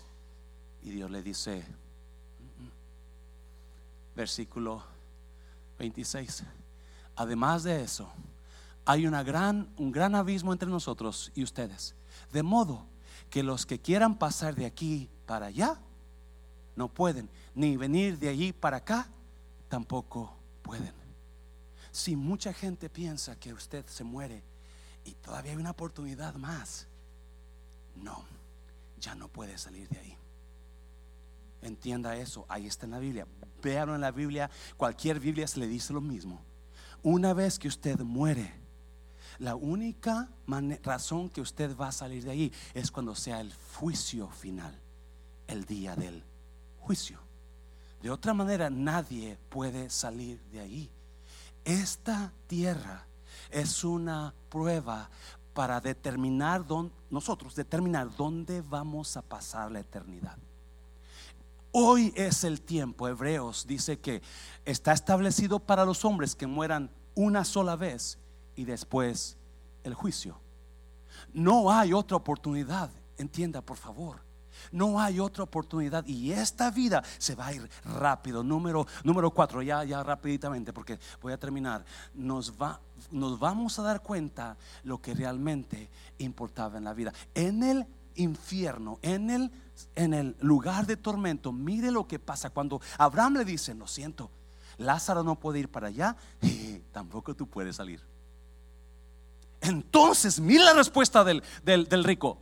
Y 0.83 0.91
Dios 0.91 1.11
le 1.11 1.23
dice, 1.23 1.65
versículo 4.15 4.83
26, 5.79 6.45
además 7.17 7.63
de 7.63 7.83
eso, 7.83 8.11
hay 8.85 9.07
una 9.07 9.23
gran, 9.23 9.69
un 9.77 9.93
gran 9.93 10.15
abismo 10.15 10.53
entre 10.53 10.69
nosotros 10.69 11.31
y 11.35 11.43
ustedes. 11.43 11.95
De 12.33 12.43
modo 12.43 12.87
que 13.31 13.43
los 13.43 13.67
que 13.67 13.81
quieran 13.81 14.19
pasar 14.19 14.55
de 14.55 14.67
aquí 14.67 15.11
para 15.29 15.47
allá, 15.47 15.79
no 16.75 16.89
pueden, 16.89 17.29
ni 17.55 17.77
venir 17.77 18.19
de 18.19 18.31
allí 18.31 18.55
para 18.55 18.79
acá, 18.79 19.07
tampoco 19.69 20.35
pueden. 20.63 20.95
Si 21.93 22.17
mucha 22.17 22.55
gente 22.55 22.89
piensa 22.89 23.39
que 23.39 23.53
usted 23.53 23.85
se 23.87 24.05
muere 24.05 24.43
y 25.05 25.13
todavía 25.13 25.53
hay 25.53 25.59
una 25.59 25.73
oportunidad 25.73 26.35
más, 26.37 26.87
no, 27.95 28.25
ya 28.99 29.15
no 29.15 29.29
puede 29.29 29.59
salir 29.59 29.87
de 29.91 29.99
ahí. 29.99 30.17
Entienda 31.61 32.17
eso, 32.17 32.47
ahí 32.49 32.67
está 32.67 32.87
en 32.87 32.93
la 32.93 32.99
Biblia. 32.99 33.27
Véanlo 33.63 33.95
en 33.97 34.01
la 34.01 34.13
Biblia, 34.13 34.51
cualquier 34.79 35.21
Biblia 35.21 35.47
se 35.47 35.61
le 35.61 35.67
dice 35.67 35.93
lo 35.93 36.01
mismo. 36.01 36.41
Una 37.03 37.35
vez 37.35 37.59
que 37.59 37.69
usted 37.69 38.01
muere, 38.01 38.55
la 39.39 39.57
única 39.57 40.31
razón 40.83 41.29
que 41.29 41.43
usted 41.43 41.77
va 41.77 41.89
a 41.89 41.93
salir 41.93 42.25
de 42.25 42.31
ahí 42.31 42.53
es 42.73 42.91
cuando 42.91 43.15
sea 43.15 43.41
el 43.43 43.53
juicio 43.75 44.31
final, 44.31 44.75
el 45.49 45.65
día 45.65 45.97
del 45.97 46.23
juicio. 46.79 47.19
De 48.01 48.11
otra 48.11 48.33
manera, 48.33 48.71
nadie 48.71 49.37
puede 49.49 49.91
salir 49.91 50.41
de 50.53 50.61
ahí. 50.61 50.91
Esta 51.65 52.33
tierra 52.47 53.07
es 53.51 53.83
una 53.83 54.33
prueba 54.49 55.11
para 55.53 55.81
determinar 55.81 56.65
dónde, 56.65 56.95
nosotros 57.11 57.57
determinar 57.57 58.15
dónde 58.17 58.63
vamos 58.63 59.17
a 59.17 59.23
pasar 59.23 59.73
la 59.73 59.81
eternidad. 59.81 60.39
Hoy 61.73 62.13
es 62.17 62.45
el 62.45 62.61
tiempo. 62.61 63.09
Hebreos 63.09 63.67
dice 63.67 63.99
que 63.99 64.23
está 64.65 64.93
establecido 64.93 65.59
para 65.59 65.85
los 65.85 66.05
hombres 66.05 66.35
que 66.35 66.47
mueran 66.47 66.91
una 67.15 67.45
sola 67.45 67.77
vez 67.77 68.19
y 68.55 68.65
después 68.65 69.37
el 69.83 69.95
juicio. 69.95 70.39
No 71.33 71.71
hay 71.71 71.93
otra 71.93 72.17
oportunidad, 72.17 72.91
entienda 73.17 73.61
por 73.61 73.77
favor. 73.77 74.28
No 74.73 75.01
hay 75.01 75.21
otra 75.21 75.45
oportunidad 75.45 76.05
y 76.07 76.33
esta 76.33 76.71
vida 76.71 77.03
se 77.19 77.35
va 77.35 77.47
a 77.47 77.55
ir 77.55 77.69
rápido. 77.85 78.43
Número, 78.43 78.87
número 79.05 79.31
cuatro, 79.31 79.63
ya, 79.63 79.85
ya 79.85 80.03
rapiditamente 80.03 80.73
porque 80.73 80.99
voy 81.21 81.33
a 81.33 81.39
terminar. 81.39 81.85
Nos, 82.15 82.53
va, 82.53 82.81
nos 83.11 83.39
vamos 83.39 83.79
a 83.79 83.83
dar 83.83 84.03
cuenta 84.03 84.57
lo 84.85 85.01
que 85.01 85.15
realmente 85.15 85.89
importaba 86.19 86.79
en 86.79 86.85
la 86.85 86.95
vida. 86.95 87.13
En 87.35 87.63
el 87.63 87.87
infierno, 88.17 88.99
en 89.03 89.31
el, 89.31 89.51
en 89.95 90.15
el 90.15 90.37
lugar 90.41 90.87
de 90.87 90.97
tormento, 90.97 91.53
mire 91.53 91.91
lo 91.91 92.07
que 92.07 92.19
pasa 92.19 92.51
cuando 92.51 92.81
Abraham 92.99 93.35
le 93.35 93.45
dice, 93.45 93.75
lo 93.75 93.87
siento, 93.87 94.31
Lázaro 94.79 95.23
no 95.23 95.39
puede 95.39 95.61
ir 95.61 95.69
para 95.69 95.89
allá 95.89 96.17
y 96.41 96.79
tampoco 96.93 97.35
tú 97.35 97.47
puedes 97.47 97.77
salir. 97.77 98.01
Entonces, 99.61 100.41
mira 100.41 100.65
la 100.65 100.75
respuesta 100.75 101.25
del, 101.25 101.43
del, 101.65 102.05
rico. 102.05 102.39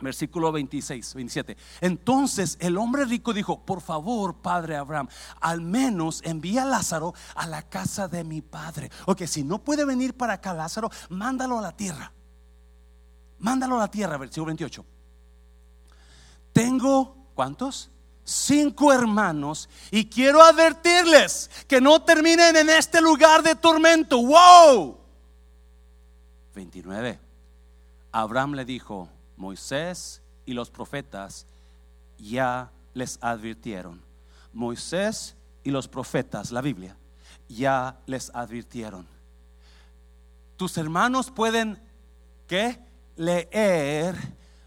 Versículo 0.00 0.52
26, 0.52 1.14
27. 1.14 1.56
Entonces 1.80 2.56
el 2.60 2.78
hombre 2.78 3.04
rico 3.04 3.32
dijo, 3.32 3.64
por 3.64 3.80
favor, 3.80 4.36
padre 4.36 4.76
Abraham, 4.76 5.08
al 5.40 5.60
menos 5.60 6.22
envía 6.24 6.62
a 6.62 6.66
Lázaro 6.66 7.14
a 7.34 7.46
la 7.46 7.62
casa 7.62 8.06
de 8.06 8.22
mi 8.22 8.40
padre. 8.40 8.90
Ok, 9.06 9.24
si 9.26 9.42
no 9.42 9.58
puede 9.58 9.84
venir 9.84 10.14
para 10.14 10.34
acá 10.34 10.54
Lázaro, 10.54 10.90
mándalo 11.08 11.58
a 11.58 11.62
la 11.62 11.76
tierra. 11.76 12.12
Mándalo 13.40 13.76
a 13.76 13.80
la 13.80 13.90
tierra, 13.90 14.16
versículo 14.16 14.46
28. 14.46 14.84
Tengo, 16.52 17.16
¿cuántos? 17.34 17.90
Cinco 18.24 18.92
hermanos 18.92 19.68
y 19.90 20.06
quiero 20.06 20.42
advertirles 20.42 21.50
que 21.66 21.80
no 21.80 22.02
terminen 22.02 22.56
en 22.56 22.68
este 22.68 23.00
lugar 23.00 23.42
de 23.42 23.54
tormento. 23.54 24.22
¡Wow! 24.22 24.98
29. 26.54 27.18
Abraham 28.12 28.54
le 28.54 28.64
dijo, 28.64 29.08
Moisés 29.38 30.20
y 30.44 30.52
los 30.52 30.70
profetas 30.70 31.46
ya 32.18 32.70
les 32.94 33.18
advirtieron. 33.20 34.02
Moisés 34.52 35.36
y 35.64 35.70
los 35.70 35.88
profetas, 35.88 36.50
la 36.50 36.60
Biblia, 36.60 36.96
ya 37.48 37.96
les 38.06 38.30
advirtieron. 38.34 39.06
Tus 40.56 40.76
hermanos 40.76 41.30
pueden 41.30 41.78
¿qué? 42.46 42.78
leer 43.16 44.16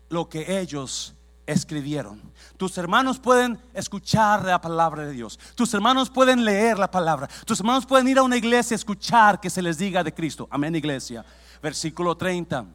lo 0.09 0.27
que 0.29 0.59
ellos 0.59 1.13
escribieron. 1.45 2.21
Tus 2.57 2.77
hermanos 2.77 3.19
pueden 3.19 3.59
escuchar 3.73 4.45
la 4.45 4.61
palabra 4.61 5.05
de 5.05 5.11
Dios. 5.11 5.37
Tus 5.55 5.73
hermanos 5.73 6.09
pueden 6.09 6.45
leer 6.45 6.79
la 6.79 6.89
palabra. 6.89 7.27
Tus 7.45 7.59
hermanos 7.59 7.85
pueden 7.85 8.07
ir 8.07 8.17
a 8.17 8.23
una 8.23 8.37
iglesia 8.37 8.75
a 8.75 8.79
escuchar 8.79 9.39
que 9.39 9.49
se 9.49 9.61
les 9.61 9.77
diga 9.77 10.03
de 10.03 10.13
Cristo. 10.13 10.47
Amén, 10.49 10.75
iglesia 10.75 11.25
versículo 11.61 12.15
30. 12.15 12.65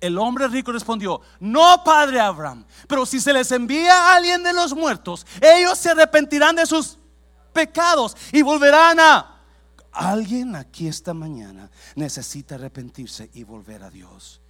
El 0.00 0.18
hombre 0.18 0.46
rico 0.48 0.72
respondió, 0.72 1.20
no, 1.40 1.82
padre 1.82 2.20
Abraham, 2.20 2.64
pero 2.86 3.06
si 3.06 3.20
se 3.20 3.32
les 3.32 3.50
envía 3.50 3.94
a 3.94 4.16
alguien 4.16 4.42
de 4.42 4.52
los 4.52 4.74
muertos, 4.74 5.26
ellos 5.40 5.78
se 5.78 5.90
arrepentirán 5.90 6.56
de 6.56 6.66
sus 6.66 6.98
pecados 7.52 8.16
y 8.32 8.42
volverán 8.42 9.00
a... 9.00 9.32
Alguien 9.92 10.54
aquí 10.54 10.88
esta 10.88 11.14
mañana 11.14 11.70
necesita 11.94 12.56
arrepentirse 12.56 13.30
y 13.32 13.44
volver 13.44 13.82
a 13.82 13.90
Dios. 13.90 14.42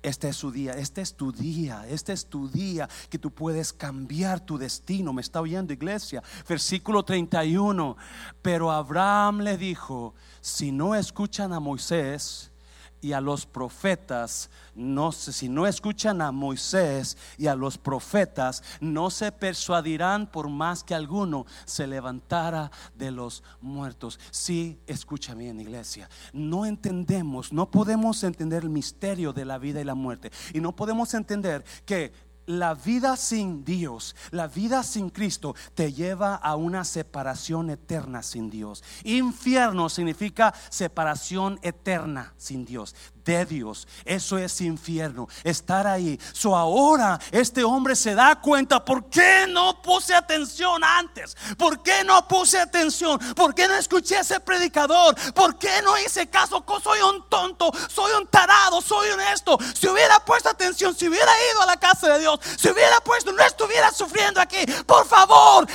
Este 0.00 0.28
es 0.28 0.36
su 0.36 0.50
día, 0.50 0.72
este 0.72 1.02
es 1.02 1.14
tu 1.14 1.32
día, 1.32 1.84
este 1.88 2.12
es 2.12 2.26
tu 2.26 2.48
día 2.48 2.88
que 3.10 3.18
tú 3.18 3.30
puedes 3.30 3.72
cambiar 3.72 4.40
tu 4.40 4.56
destino. 4.56 5.12
Me 5.12 5.20
está 5.20 5.40
oyendo 5.40 5.72
iglesia. 5.72 6.22
Versículo 6.48 7.04
31. 7.04 7.96
Pero 8.40 8.70
Abraham 8.70 9.40
le 9.40 9.58
dijo, 9.58 10.14
si 10.40 10.72
no 10.72 10.94
escuchan 10.94 11.52
a 11.52 11.60
Moisés, 11.60 12.50
y 13.00 13.12
a 13.12 13.20
los 13.20 13.46
profetas, 13.46 14.50
no 14.74 15.12
sé 15.12 15.32
si 15.32 15.48
no 15.48 15.66
escuchan 15.66 16.20
a 16.20 16.32
Moisés 16.32 17.16
y 17.36 17.46
a 17.46 17.54
los 17.54 17.78
profetas, 17.78 18.62
no 18.80 19.10
se 19.10 19.32
persuadirán 19.32 20.26
por 20.26 20.48
más 20.48 20.82
que 20.82 20.94
alguno 20.94 21.46
se 21.64 21.86
levantara 21.86 22.70
de 22.94 23.10
los 23.10 23.42
muertos. 23.60 24.18
Sí, 24.30 24.78
escúchame 24.86 25.44
bien, 25.44 25.60
iglesia. 25.60 26.08
No 26.32 26.66
entendemos, 26.66 27.52
no 27.52 27.70
podemos 27.70 28.24
entender 28.24 28.64
el 28.64 28.70
misterio 28.70 29.32
de 29.32 29.44
la 29.44 29.58
vida 29.58 29.80
y 29.80 29.84
la 29.84 29.94
muerte. 29.94 30.32
Y 30.52 30.60
no 30.60 30.74
podemos 30.74 31.14
entender 31.14 31.64
que 31.84 32.12
la 32.48 32.74
vida 32.74 33.16
sin 33.16 33.62
Dios, 33.64 34.16
la 34.30 34.48
vida 34.48 34.82
sin 34.82 35.10
Cristo 35.10 35.54
te 35.74 35.92
lleva 35.92 36.34
a 36.34 36.56
una 36.56 36.84
separación 36.84 37.68
eterna 37.68 38.22
sin 38.22 38.48
Dios. 38.48 38.82
Infierno 39.04 39.90
significa 39.90 40.54
separación 40.70 41.60
eterna 41.62 42.32
sin 42.38 42.64
Dios 42.64 42.94
de 43.36 43.44
Dios. 43.44 43.86
Eso 44.06 44.38
es 44.38 44.60
infierno, 44.62 45.28
estar 45.44 45.86
ahí. 45.86 46.18
So 46.32 46.56
ahora 46.56 47.20
este 47.30 47.62
hombre 47.62 47.94
se 47.94 48.14
da 48.14 48.40
cuenta, 48.40 48.82
¿por 48.82 49.10
qué 49.10 49.46
no 49.48 49.82
puse 49.82 50.14
atención 50.14 50.82
antes? 50.82 51.36
¿Por 51.58 51.82
qué 51.82 52.04
no 52.04 52.26
puse 52.26 52.58
atención? 52.58 53.18
¿Por 53.36 53.54
qué 53.54 53.68
no 53.68 53.74
escuché 53.74 54.18
ese 54.20 54.40
predicador? 54.40 55.14
¿Por 55.34 55.58
qué 55.58 55.82
no 55.84 55.98
hice 55.98 56.28
caso? 56.28 56.64
Soy 56.82 57.00
un 57.00 57.28
tonto, 57.28 57.70
soy 57.88 58.12
un 58.18 58.26
tarado, 58.28 58.80
soy 58.80 59.10
honesto. 59.10 59.58
Si 59.74 59.86
hubiera 59.88 60.18
puesto 60.20 60.48
atención, 60.48 60.94
si 60.94 61.08
hubiera 61.08 61.30
ido 61.52 61.62
a 61.62 61.66
la 61.66 61.76
casa 61.76 62.08
de 62.14 62.20
Dios, 62.20 62.40
si 62.56 62.70
hubiera 62.70 62.98
puesto, 63.00 63.30
no 63.32 63.42
estuviera 63.42 63.92
sufriendo 63.92 64.40
aquí. 64.40 64.64
Por 64.86 65.06
favor, 65.06 65.66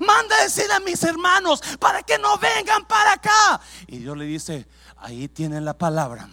manda 0.00 0.36
a 0.40 0.42
decirle 0.42 0.74
a 0.74 0.80
mis 0.80 1.04
hermanos 1.04 1.62
para 1.78 2.02
que 2.02 2.18
no 2.18 2.36
vengan 2.38 2.84
para 2.86 3.12
acá. 3.12 3.60
Y 3.86 3.98
Dios 3.98 4.16
le 4.16 4.24
dice, 4.24 4.66
ahí 4.96 5.28
tienen 5.28 5.64
la 5.64 5.78
palabra 5.78 6.28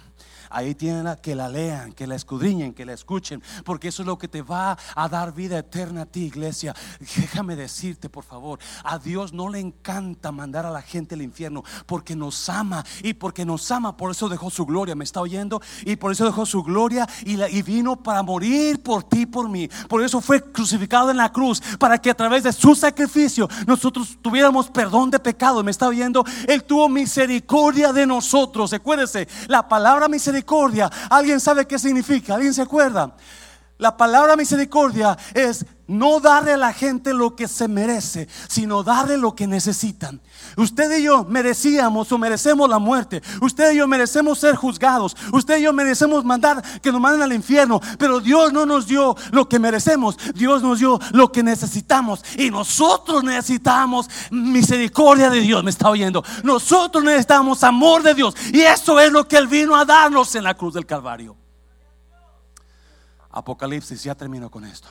Ahí 0.56 0.74
tienen 0.74 1.06
que 1.22 1.36
la 1.36 1.50
lean, 1.50 1.92
que 1.92 2.08
la 2.08 2.16
escudriñen, 2.16 2.74
que 2.74 2.86
la 2.86 2.94
escuchen, 2.94 3.44
porque 3.66 3.90
eso 3.90 4.04
es 4.04 4.06
lo 4.06 4.18
que 4.18 4.30
te 4.30 4.42
va 4.42 4.78
a 4.96 5.10
dar 5.10 5.34
vida 5.34 5.58
eterna 5.58 6.04
a 6.04 6.06
ti, 6.06 6.22
iglesia. 6.22 6.74
Déjame 7.18 7.58
decirte, 7.58 8.08
por 8.08 8.24
favor, 8.24 8.58
a 8.86 8.98
Dios 8.98 9.34
no 9.34 9.50
le 9.50 9.60
encanta 9.60 10.32
mandar 10.32 10.66
a 10.66 10.72
la 10.72 10.82
gente 10.82 11.16
al 11.16 11.22
infierno, 11.22 11.66
porque 11.86 12.16
nos 12.16 12.48
ama 12.48 12.86
y 13.04 13.16
porque 13.16 13.44
nos 13.44 13.70
ama, 13.70 13.98
por 13.98 14.12
eso 14.12 14.30
dejó 14.30 14.50
su 14.50 14.66
gloria, 14.66 14.96
¿me 14.96 15.04
está 15.04 15.20
oyendo? 15.20 15.62
Y 15.84 15.98
por 15.98 16.14
eso 16.14 16.24
dejó 16.24 16.46
su 16.46 16.64
gloria 16.64 17.06
y, 17.26 17.36
vino 17.64 18.02
para 18.02 18.24
morir 18.24 18.82
por 18.82 19.04
ti, 19.04 19.26
por 19.26 19.50
mí. 19.50 19.68
Por 19.90 20.04
eso 20.04 20.22
fue 20.22 20.42
crucificado 20.54 21.12
en 21.12 21.18
la 21.18 21.34
cruz, 21.34 21.62
para 21.78 21.98
que 21.98 22.12
a 22.12 22.16
través 22.16 22.44
de 22.44 22.54
su 22.54 22.76
sacrificio 22.76 23.50
nosotros 23.68 24.18
tuviéramos 24.22 24.70
perdón 24.70 25.12
de 25.12 25.20
pecado, 25.20 25.66
¿me 25.66 25.72
está 25.72 25.90
oyendo? 25.90 26.24
Él 26.48 26.64
tuvo 26.64 26.88
misericordia 26.88 27.92
de 27.92 28.08
nosotros. 28.08 28.72
Recuérdese, 28.72 29.28
la 29.50 29.68
palabra 29.68 30.08
misericordia 30.08 30.45
¿Alguien 31.10 31.40
sabe 31.40 31.66
qué 31.66 31.78
significa? 31.80 32.36
¿Alguien 32.36 32.54
se 32.54 32.62
acuerda? 32.62 33.12
La 33.78 33.98
palabra 33.98 34.38
misericordia 34.38 35.18
es 35.34 35.66
no 35.88 36.22
darle 36.22 36.54
a 36.54 36.58
la 36.58 36.72
gente 36.72 37.14
lo 37.14 37.36
que 37.36 37.48
se 37.48 37.68
merece, 37.68 38.28
sino 38.48 38.84
darle 38.84 39.18
lo 39.18 39.36
que 39.36 39.48
necesitan. 39.48 40.22
Usted 40.56 40.98
y 40.98 41.04
yo 41.04 41.26
merecíamos 41.26 42.10
o 42.12 42.18
merecemos 42.18 42.70
la 42.70 42.80
muerte. 42.80 43.22
Usted 43.42 43.74
y 43.74 43.78
yo 43.78 43.88
merecemos 43.88 44.40
ser 44.40 44.56
juzgados. 44.56 45.16
Usted 45.34 45.58
y 45.58 45.64
yo 45.64 45.74
merecemos 45.74 46.24
mandar 46.24 46.64
que 46.82 46.92
nos 46.92 47.02
manden 47.02 47.22
al 47.22 47.34
infierno. 47.34 47.82
Pero 48.00 48.22
Dios 48.22 48.54
no 48.54 48.66
nos 48.66 48.88
dio 48.88 49.16
lo 49.32 49.50
que 49.50 49.60
merecemos. 49.60 50.18
Dios 50.34 50.64
nos 50.64 50.80
dio 50.80 50.98
lo 51.12 51.32
que 51.34 51.44
necesitamos. 51.44 52.24
Y 52.38 52.50
nosotros 52.52 53.26
necesitamos 53.26 54.10
misericordia 54.32 55.30
de 55.30 55.42
Dios. 55.42 55.64
Me 55.66 55.72
está 55.72 55.90
oyendo. 55.90 56.24
Nosotros 56.44 57.04
necesitamos 57.04 57.62
amor 57.64 58.04
de 58.04 58.14
Dios. 58.14 58.36
Y 58.54 58.62
eso 58.62 59.00
es 59.02 59.12
lo 59.12 59.28
que 59.28 59.36
Él 59.36 59.48
vino 59.48 59.76
a 59.76 59.84
darnos 59.84 60.34
en 60.36 60.46
la 60.46 60.54
cruz 60.54 60.74
del 60.74 60.86
Calvario. 60.86 61.36
Apocalipsis, 63.36 64.02
ya 64.02 64.16
termino 64.16 64.50
con 64.50 64.64
esto. 64.64 64.88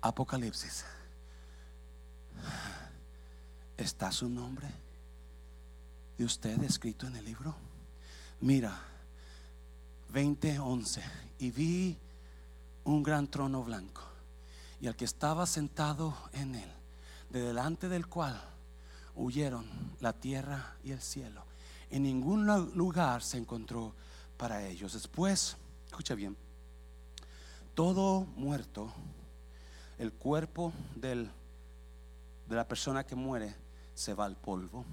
Apocalipsis. 0.00 0.84
¿Está 3.76 4.10
su 4.10 4.28
nombre 4.28 4.68
de 6.18 6.24
usted 6.24 6.60
escrito 6.64 7.06
en 7.06 7.14
el 7.14 7.24
libro? 7.24 7.54
Mira, 8.40 8.76
20:11. 10.12 11.02
Y 11.38 11.52
vi 11.52 11.96
un 12.82 13.00
gran 13.04 13.28
trono 13.28 13.62
blanco 13.62 14.02
y 14.80 14.88
al 14.88 14.96
que 14.96 15.04
estaba 15.04 15.46
sentado 15.46 16.16
en 16.32 16.56
él, 16.56 16.72
de 17.30 17.42
delante 17.42 17.88
del 17.88 18.08
cual 18.08 18.42
huyeron 19.14 19.66
la 20.00 20.14
tierra 20.14 20.74
y 20.82 20.90
el 20.90 21.00
cielo. 21.00 21.44
En 21.90 22.02
ningún 22.02 22.44
lugar 22.74 23.22
se 23.22 23.38
encontró 23.38 23.94
para 24.36 24.66
ellos. 24.66 24.94
Después, 24.94 25.56
escucha 25.86 26.16
bien, 26.16 26.36
todo 27.74 28.26
muerto, 28.36 28.92
el 29.98 30.12
cuerpo 30.12 30.72
de 30.96 31.28
la 32.48 32.66
persona 32.66 33.04
que 33.04 33.14
muere 33.14 33.54
se 33.94 34.14
va 34.14 34.24
al 34.24 34.36
polvo. 34.36 34.84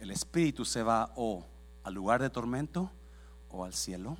El 0.00 0.10
espíritu 0.10 0.64
se 0.64 0.82
va 0.82 1.12
o 1.16 1.44
al 1.82 1.94
lugar 1.94 2.20
de 2.20 2.30
tormento 2.30 2.90
o 3.50 3.64
al 3.64 3.74
cielo. 3.74 4.16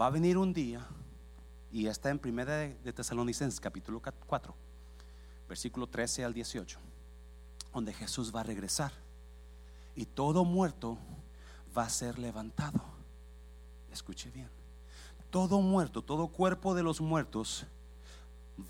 Va 0.00 0.06
a 0.06 0.10
venir 0.10 0.38
un 0.38 0.52
día, 0.52 0.86
y 1.70 1.86
está 1.86 2.10
en 2.10 2.18
Primera 2.18 2.56
de 2.56 2.92
Tesalonicenses, 2.92 3.60
capítulo 3.60 4.00
4, 4.26 4.54
versículo 5.48 5.86
13 5.86 6.24
al 6.24 6.32
18, 6.32 6.78
donde 7.74 7.92
Jesús 7.92 8.34
va 8.34 8.40
a 8.40 8.44
regresar 8.44 8.92
y 9.94 10.06
todo 10.06 10.44
muerto 10.44 10.96
va 11.76 11.82
a 11.82 11.90
ser 11.90 12.18
levantado. 12.18 12.97
Escuche 13.92 14.30
bien. 14.30 14.50
Todo 15.30 15.60
muerto, 15.60 16.02
todo 16.02 16.28
cuerpo 16.28 16.74
de 16.74 16.82
los 16.82 17.00
muertos 17.00 17.66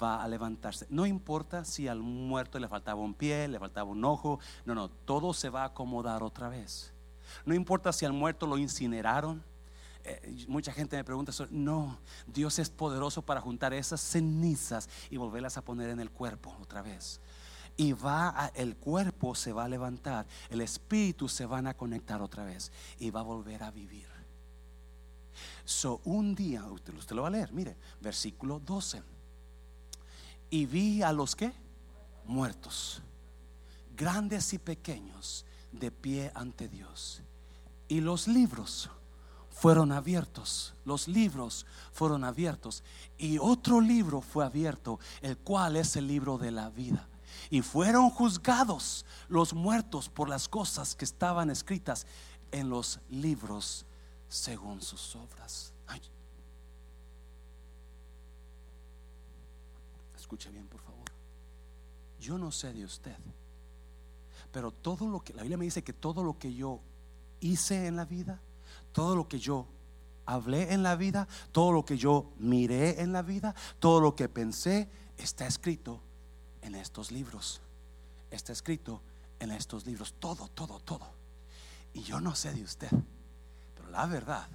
va 0.03 0.23
a 0.23 0.29
levantarse. 0.29 0.87
No 0.91 1.07
importa 1.07 1.65
si 1.65 1.89
al 1.89 2.01
muerto 2.01 2.59
le 2.59 2.69
faltaba 2.69 3.01
un 3.01 3.15
pie, 3.15 3.49
le 3.49 3.59
faltaba 3.59 3.91
un 3.91 4.05
ojo, 4.05 4.39
no, 4.65 4.75
no, 4.75 4.89
todo 4.89 5.33
se 5.33 5.49
va 5.49 5.63
a 5.63 5.67
acomodar 5.67 6.23
otra 6.23 6.49
vez. 6.49 6.93
No 7.45 7.55
importa 7.55 7.93
si 7.93 8.05
al 8.05 8.13
muerto 8.13 8.47
lo 8.47 8.59
incineraron. 8.59 9.43
Eh, 10.05 10.47
mucha 10.49 10.73
gente 10.73 10.97
me 10.97 11.05
pregunta, 11.05 11.33
no, 11.51 11.99
Dios 12.27 12.59
es 12.59 12.71
poderoso 12.71 13.23
para 13.23 13.41
juntar 13.41 13.75
esas 13.75 14.01
cenizas 14.01 14.89
y 15.11 15.17
volverlas 15.17 15.57
a 15.59 15.63
poner 15.63 15.91
en 15.91 16.01
el 16.01 16.11
cuerpo 16.11 16.57
otra 16.61 16.83
vez. 16.83 17.21
Y 17.77 17.93
va 17.93 18.51
el 18.55 18.77
cuerpo 18.77 19.35
se 19.35 19.53
va 19.53 19.65
a 19.65 19.69
levantar, 19.69 20.27
el 20.51 20.61
espíritu 20.61 21.29
se 21.29 21.47
van 21.47 21.67
a 21.69 21.75
conectar 21.75 22.21
otra 22.23 22.45
vez 22.45 22.73
y 22.99 23.11
va 23.11 23.21
a 23.21 23.25
volver 23.25 23.63
a 23.63 23.71
vivir. 23.71 24.08
So, 25.69 26.01
un 26.05 26.35
día, 26.35 26.65
usted, 26.65 26.95
lo 27.11 27.21
va 27.21 27.29
a 27.29 27.31
leer, 27.31 27.53
mire, 27.53 27.77
versículo 28.01 28.59
12 28.59 29.03
y 30.49 30.65
vi 30.65 31.03
a 31.03 31.13
los 31.13 31.37
que 31.37 31.53
muertos, 32.25 33.03
grandes 33.95 34.55
y 34.55 34.59
pequeños, 34.59 35.45
de 35.71 35.91
pie 35.91 36.33
ante 36.35 36.69
Dios. 36.69 37.21
Y 37.87 38.01
los 38.01 38.29
libros 38.29 38.89
fueron 39.51 39.93
abiertos, 39.93 40.73
los 40.87 41.07
libros 41.07 41.67
fueron 41.93 42.25
abiertos. 42.25 42.83
Y 43.19 43.37
otro 43.37 43.83
libro 43.83 44.23
fue 44.23 44.47
abierto, 44.47 44.99
el 45.21 45.37
cual 45.37 45.77
es 45.77 45.97
el 45.97 46.07
libro 46.07 46.39
de 46.39 46.51
la 46.51 46.71
vida. 46.71 47.07
Y 47.51 47.61
fueron 47.61 48.09
juzgados 48.09 49.05
los 49.29 49.53
muertos 49.53 50.09
por 50.09 50.31
las 50.31 50.49
cosas 50.49 50.95
que 50.95 51.05
estaban 51.05 51.51
escritas 51.51 52.07
en 52.53 52.71
los 52.71 53.01
libros 53.11 53.85
según 54.29 54.81
sus 54.83 55.17
obras. 55.17 55.73
Escuche 60.17 60.51
bien, 60.51 60.67
por 60.67 60.83
favor. 60.83 61.07
Yo 62.21 62.37
no 62.37 62.53
sé 62.53 62.73
de 62.75 62.85
usted, 62.85 63.17
pero 64.53 64.71
todo 64.71 65.09
lo 65.09 65.21
que 65.21 65.33
la 65.33 65.41
Biblia 65.41 65.57
me 65.57 65.65
dice 65.65 65.83
que 65.83 65.95
todo 65.95 66.23
lo 66.23 66.39
que 66.39 66.53
yo 66.53 66.81
hice 67.41 67.87
en 67.87 67.97
la 67.97 68.05
vida, 68.05 68.41
todo 68.93 69.17
lo 69.17 69.27
que 69.27 69.39
yo 69.39 69.67
hablé 70.27 70.75
en 70.75 70.83
la 70.83 70.97
vida, 70.97 71.27
todo 71.51 71.73
lo 71.73 71.87
que 71.87 71.97
yo 71.97 72.31
miré 72.37 73.01
en 73.01 73.13
la 73.13 73.23
vida, 73.23 73.55
todo 73.79 74.01
lo 74.01 74.15
que 74.15 74.29
pensé, 74.29 74.91
está 75.17 75.47
escrito 75.47 76.03
en 76.61 76.75
estos 76.75 77.11
libros. 77.11 77.63
Está 78.31 78.53
escrito 78.53 79.01
en 79.39 79.51
estos 79.53 79.87
libros. 79.87 80.15
Todo, 80.19 80.49
todo, 80.49 80.79
todo. 80.81 81.09
Y 81.95 82.03
yo 82.03 82.21
no 82.21 82.35
sé 82.35 82.53
de 82.53 82.65
usted, 82.65 82.91
la 83.89 84.07
verdad, 84.07 84.49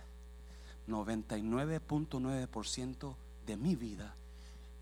99.9% 0.87 3.15
de 3.45 3.57
mi 3.57 3.75
vida 3.75 4.15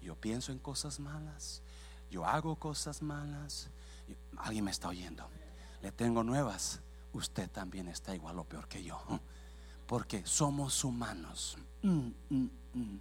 yo 0.01 0.15
pienso 0.15 0.51
en 0.51 0.59
cosas 0.59 0.99
malas, 0.99 1.61
yo 2.09 2.25
hago 2.25 2.55
cosas 2.55 3.01
malas. 3.01 3.69
Alguien 4.37 4.65
me 4.65 4.71
está 4.71 4.89
oyendo. 4.89 5.27
Le 5.81 5.91
tengo 5.91 6.23
nuevas. 6.23 6.79
Usted 7.13 7.49
también 7.49 7.87
está 7.87 8.15
igual 8.15 8.39
o 8.39 8.43
peor 8.43 8.67
que 8.67 8.83
yo. 8.83 8.99
Porque 9.87 10.25
somos 10.25 10.83
humanos. 10.83 11.57
Mm, 11.83 12.09
mm, 12.29 12.49
mm. 12.73 12.99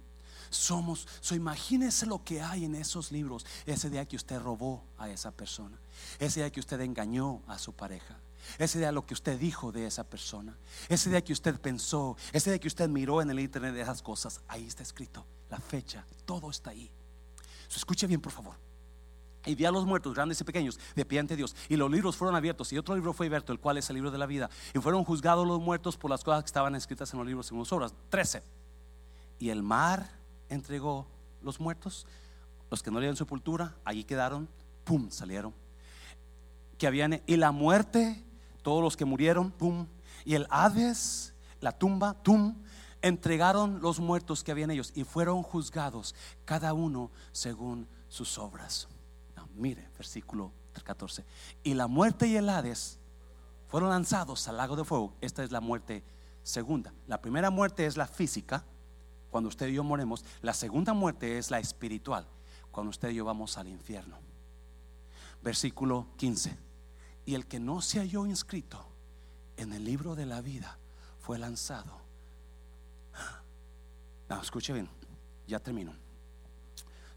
Somos, 0.49 1.07
so 1.21 1.33
imagínese 1.33 2.05
lo 2.05 2.23
que 2.23 2.41
hay 2.41 2.65
en 2.65 2.75
esos 2.75 3.11
libros. 3.11 3.45
Ese 3.65 3.89
día 3.89 4.05
que 4.05 4.15
usted 4.15 4.39
robó 4.39 4.83
a 4.97 5.09
esa 5.09 5.31
persona. 5.31 5.77
Ese 6.19 6.41
día 6.41 6.51
que 6.51 6.59
usted 6.59 6.79
engañó 6.81 7.41
a 7.47 7.57
su 7.57 7.73
pareja. 7.73 8.17
Ese 8.57 8.79
día 8.79 8.91
lo 8.91 9.05
que 9.05 9.13
usted 9.13 9.39
dijo 9.39 9.71
de 9.71 9.87
esa 9.87 10.03
persona. 10.03 10.57
Ese 10.89 11.09
día 11.09 11.23
que 11.23 11.33
usted 11.33 11.59
pensó. 11.59 12.17
Ese 12.33 12.51
día 12.51 12.59
que 12.59 12.67
usted 12.67 12.89
miró 12.89 13.21
en 13.21 13.29
el 13.29 13.39
internet 13.39 13.73
de 13.73 13.81
esas 13.81 14.01
cosas. 14.01 14.41
Ahí 14.47 14.65
está 14.65 14.83
escrito 14.83 15.25
la 15.51 15.59
fecha, 15.59 16.05
todo 16.25 16.49
está 16.49 16.71
ahí. 16.71 16.89
escuche 17.75 18.07
bien, 18.07 18.21
por 18.21 18.31
favor. 18.31 18.55
Y 19.45 19.55
vi 19.55 19.65
a 19.65 19.71
los 19.71 19.85
muertos, 19.85 20.13
grandes 20.13 20.39
y 20.39 20.43
pequeños, 20.43 20.79
de 20.95 21.03
pie 21.03 21.19
ante 21.19 21.35
Dios. 21.35 21.55
Y 21.67 21.75
los 21.75 21.91
libros 21.91 22.15
fueron 22.15 22.35
abiertos. 22.35 22.71
Y 22.71 22.77
otro 22.77 22.95
libro 22.95 23.11
fue 23.11 23.25
abierto, 23.25 23.51
el 23.51 23.59
cual 23.59 23.77
es 23.77 23.89
el 23.89 23.95
libro 23.95 24.11
de 24.11 24.17
la 24.17 24.25
vida. 24.25 24.49
Y 24.73 24.79
fueron 24.79 25.03
juzgados 25.03 25.45
los 25.45 25.59
muertos 25.59 25.97
por 25.97 26.09
las 26.09 26.23
cosas 26.23 26.43
que 26.43 26.47
estaban 26.47 26.75
escritas 26.75 27.11
en 27.11 27.19
los 27.19 27.27
libros 27.27 27.47
según 27.47 27.65
sus 27.65 27.73
obras. 27.73 27.93
13. 28.09 28.43
Y 29.39 29.49
el 29.49 29.61
mar 29.61 30.09
entregó 30.47 31.07
los 31.41 31.59
muertos, 31.59 32.05
los 32.69 32.81
que 32.83 32.91
no 32.91 32.99
le 32.99 33.05
dieron 33.05 33.17
sepultura, 33.17 33.75
allí 33.83 34.03
quedaron, 34.03 34.47
pum, 34.83 35.09
salieron. 35.09 35.53
Que 36.77 36.87
habían, 36.87 37.21
y 37.25 37.35
la 37.35 37.51
muerte, 37.51 38.23
todos 38.61 38.81
los 38.81 38.97
que 38.97 39.05
murieron, 39.05 39.51
pum. 39.51 39.87
Y 40.25 40.35
el 40.35 40.47
Hades, 40.49 41.33
la 41.59 41.71
tumba, 41.71 42.13
tum 42.21 42.55
entregaron 43.01 43.81
los 43.81 43.99
muertos 43.99 44.43
que 44.43 44.51
habían 44.51 44.71
ellos 44.71 44.91
y 44.95 45.03
fueron 45.03 45.41
juzgados 45.43 46.15
cada 46.45 46.73
uno 46.73 47.11
según 47.31 47.87
sus 48.07 48.37
obras. 48.37 48.87
mire, 49.55 49.89
versículo 49.97 50.51
14. 50.83 51.25
Y 51.63 51.73
la 51.73 51.87
muerte 51.87 52.27
y 52.27 52.35
el 52.35 52.49
Hades 52.49 52.99
fueron 53.67 53.89
lanzados 53.89 54.47
al 54.47 54.57
lago 54.57 54.75
de 54.75 54.83
fuego. 54.83 55.13
Esta 55.21 55.43
es 55.43 55.51
la 55.51 55.61
muerte 55.61 56.03
segunda. 56.43 56.93
La 57.07 57.21
primera 57.21 57.49
muerte 57.49 57.85
es 57.85 57.97
la 57.97 58.07
física, 58.07 58.63
cuando 59.29 59.47
usted 59.47 59.67
y 59.67 59.73
yo 59.73 59.83
moremos. 59.83 60.25
La 60.41 60.53
segunda 60.53 60.93
muerte 60.93 61.37
es 61.37 61.51
la 61.51 61.59
espiritual, 61.59 62.27
cuando 62.71 62.89
usted 62.89 63.09
y 63.09 63.15
yo 63.15 63.25
vamos 63.25 63.57
al 63.57 63.67
infierno. 63.67 64.17
Versículo 65.41 66.07
15. 66.17 66.70
Y 67.25 67.35
el 67.35 67.45
que 67.45 67.59
no 67.59 67.81
se 67.81 67.99
halló 67.99 68.25
inscrito 68.25 68.85
en 69.57 69.73
el 69.73 69.83
libro 69.83 70.15
de 70.15 70.25
la 70.25 70.41
vida 70.41 70.77
fue 71.19 71.37
lanzado 71.37 72.01
no, 74.31 74.41
escuche 74.41 74.71
bien, 74.71 74.87
ya 75.45 75.59
termino. 75.59 75.93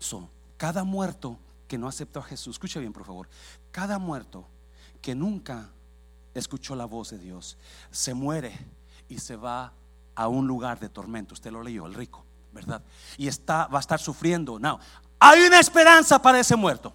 Son 0.01 0.29
cada 0.57 0.83
muerto 0.83 1.39
que 1.69 1.79
no 1.79 1.87
aceptó 1.87 2.19
a 2.19 2.25
Jesús, 2.25 2.57
escuche 2.57 2.81
bien 2.81 2.93
por 2.93 3.05
favor, 3.05 3.29
cada 3.71 3.99
muerto 4.01 4.49
que 5.01 5.15
nunca 5.15 5.71
escuchó 6.35 6.75
la 6.75 6.87
voz 6.87 7.11
de 7.11 7.19
Dios, 7.19 7.57
se 7.93 8.15
muere 8.15 8.59
y 9.09 9.19
se 9.19 9.37
va 9.37 9.73
a 10.17 10.27
un 10.27 10.49
lugar 10.49 10.81
de 10.81 10.89
tormento. 10.89 11.35
Usted 11.35 11.53
lo 11.53 11.63
leyó, 11.63 11.87
el 11.87 11.95
rico, 11.95 12.25
¿verdad? 12.53 12.83
Y 13.17 13.29
está, 13.29 13.69
va 13.69 13.79
a 13.79 13.81
estar 13.81 14.01
sufriendo. 14.01 14.59
No, 14.59 14.81
hay 15.21 15.43
una 15.43 15.61
esperanza 15.61 16.21
para 16.21 16.41
ese 16.41 16.57
muerto. 16.57 16.93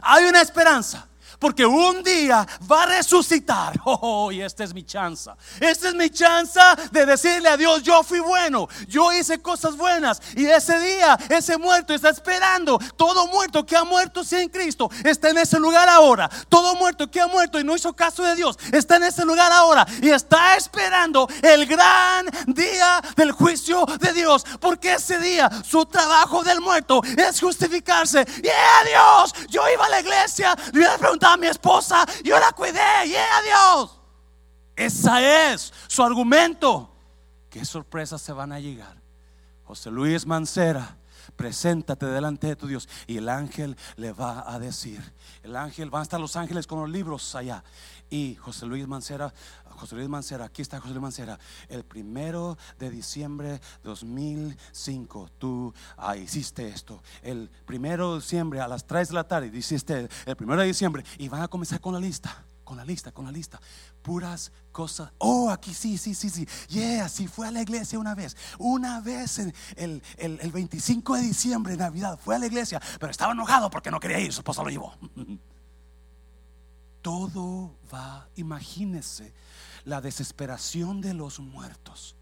Hay 0.00 0.24
una 0.24 0.40
esperanza. 0.40 1.08
Porque 1.38 1.64
un 1.64 2.02
día 2.02 2.46
va 2.70 2.84
a 2.84 2.86
resucitar. 2.86 3.78
Oh, 4.00 4.30
y 4.30 4.42
esta 4.42 4.64
es 4.64 4.72
mi 4.72 4.84
chance. 4.84 5.30
Esta 5.60 5.88
es 5.88 5.94
mi 5.94 6.08
chance 6.10 6.60
de 6.92 7.06
decirle 7.06 7.48
a 7.48 7.56
Dios, 7.56 7.82
yo 7.82 8.02
fui 8.02 8.20
bueno, 8.20 8.68
yo 8.86 9.12
hice 9.12 9.40
cosas 9.40 9.76
buenas. 9.76 10.20
Y 10.36 10.46
ese 10.46 10.78
día, 10.78 11.18
ese 11.28 11.56
muerto 11.56 11.94
está 11.94 12.10
esperando. 12.10 12.78
Todo 12.96 13.26
muerto 13.26 13.64
que 13.66 13.76
ha 13.76 13.84
muerto 13.84 14.22
sin 14.22 14.50
Cristo 14.50 14.90
está 15.04 15.30
en 15.30 15.38
ese 15.38 15.58
lugar 15.58 15.88
ahora. 15.88 16.30
Todo 16.48 16.74
muerto 16.76 17.10
que 17.10 17.20
ha 17.20 17.26
muerto 17.26 17.58
y 17.58 17.64
no 17.64 17.74
hizo 17.74 17.94
caso 17.94 18.22
de 18.22 18.36
Dios 18.36 18.58
está 18.72 18.96
en 18.96 19.04
ese 19.04 19.24
lugar 19.24 19.50
ahora. 19.52 19.86
Y 20.00 20.10
está 20.10 20.56
esperando 20.56 21.28
el 21.42 21.66
gran 21.66 22.26
día 22.46 23.02
del 23.16 23.32
juicio 23.32 23.84
de 24.00 24.12
Dios. 24.12 24.44
Porque 24.60 24.94
ese 24.94 25.18
día 25.18 25.50
su 25.64 25.86
trabajo 25.86 26.42
del 26.42 26.60
muerto 26.60 27.02
es 27.16 27.40
justificarse. 27.40 28.26
Y 28.42 28.48
a 28.48 28.84
Dios, 28.84 29.48
yo 29.48 29.62
iba 29.68 29.86
a 29.86 29.88
la 29.88 30.00
iglesia, 30.00 30.54
le 30.72 30.78
hubiera 30.78 30.98
preguntado 30.98 31.17
a 31.26 31.36
mi 31.36 31.46
esposa, 31.46 32.04
yo 32.24 32.38
la 32.38 32.52
cuidé, 32.52 33.06
y 33.06 33.14
a 33.14 33.42
Dios. 33.42 34.00
Esa 34.76 35.52
es 35.52 35.72
su 35.88 36.02
argumento. 36.02 36.94
Qué 37.50 37.64
sorpresas 37.64 38.22
se 38.22 38.32
van 38.32 38.52
a 38.52 38.60
llegar. 38.60 39.00
José 39.64 39.90
Luis 39.90 40.24
Mancera, 40.24 40.96
preséntate 41.36 42.06
delante 42.06 42.46
de 42.46 42.56
tu 42.56 42.66
Dios. 42.66 42.88
Y 43.06 43.16
el 43.16 43.28
ángel 43.28 43.76
le 43.96 44.12
va 44.12 44.44
a 44.46 44.58
decir, 44.58 45.02
el 45.42 45.56
ángel, 45.56 45.90
van 45.90 46.00
a 46.00 46.02
estar 46.04 46.20
los 46.20 46.36
ángeles 46.36 46.66
con 46.66 46.80
los 46.80 46.90
libros 46.90 47.34
allá. 47.34 47.64
Y 48.10 48.36
José 48.36 48.66
Luis 48.66 48.86
Mancera, 48.86 49.32
José 49.78 49.94
Luis 49.96 50.08
Mancera, 50.08 50.44
aquí 50.46 50.62
está 50.62 50.80
José 50.80 50.90
Luis 50.92 51.02
Mancera, 51.02 51.38
el 51.68 51.84
primero 51.84 52.58
de 52.78 52.90
diciembre 52.90 53.60
2005, 53.84 55.30
tú 55.38 55.72
ah, 55.96 56.16
hiciste 56.16 56.68
esto. 56.68 57.02
El 57.22 57.48
primero 57.64 58.14
de 58.14 58.20
diciembre 58.20 58.60
a 58.60 58.68
las 58.68 58.86
3 58.86 59.08
de 59.08 59.14
la 59.14 59.24
tarde, 59.24 59.50
hiciste 59.56 60.08
el 60.26 60.36
primero 60.36 60.60
de 60.60 60.66
diciembre 60.66 61.04
y 61.16 61.28
van 61.28 61.42
a 61.42 61.48
comenzar 61.48 61.80
con 61.80 61.94
la 61.94 62.00
lista 62.00 62.44
con 62.68 62.76
la 62.76 62.84
lista, 62.84 63.12
con 63.12 63.24
la 63.24 63.32
lista. 63.32 63.58
Puras 64.02 64.52
cosas. 64.72 65.10
Oh, 65.16 65.48
aquí 65.48 65.72
sí, 65.72 65.96
sí, 65.96 66.14
sí, 66.14 66.28
sí. 66.28 66.46
Yeah, 66.68 67.08
sí 67.08 67.26
fue 67.26 67.48
a 67.48 67.50
la 67.50 67.62
iglesia 67.62 67.98
una 67.98 68.14
vez. 68.14 68.36
Una 68.58 69.00
vez 69.00 69.38
en 69.38 69.54
el, 69.76 70.02
el, 70.18 70.38
el 70.42 70.52
25 70.52 71.14
de 71.14 71.22
diciembre, 71.22 71.78
Navidad, 71.78 72.20
fue 72.22 72.36
a 72.36 72.38
la 72.38 72.44
iglesia, 72.44 72.78
pero 73.00 73.10
estaba 73.10 73.32
enojado 73.32 73.70
porque 73.70 73.90
no 73.90 73.98
quería 73.98 74.20
ir, 74.20 74.34
su 74.34 74.40
esposa 74.40 74.62
lo 74.62 74.68
llevó. 74.68 74.92
Todo 77.00 77.74
va, 77.90 78.28
imagínese 78.36 79.32
la 79.88 80.00
desesperación 80.02 81.00
de 81.00 81.14
los 81.14 81.40
muertos 81.40 82.14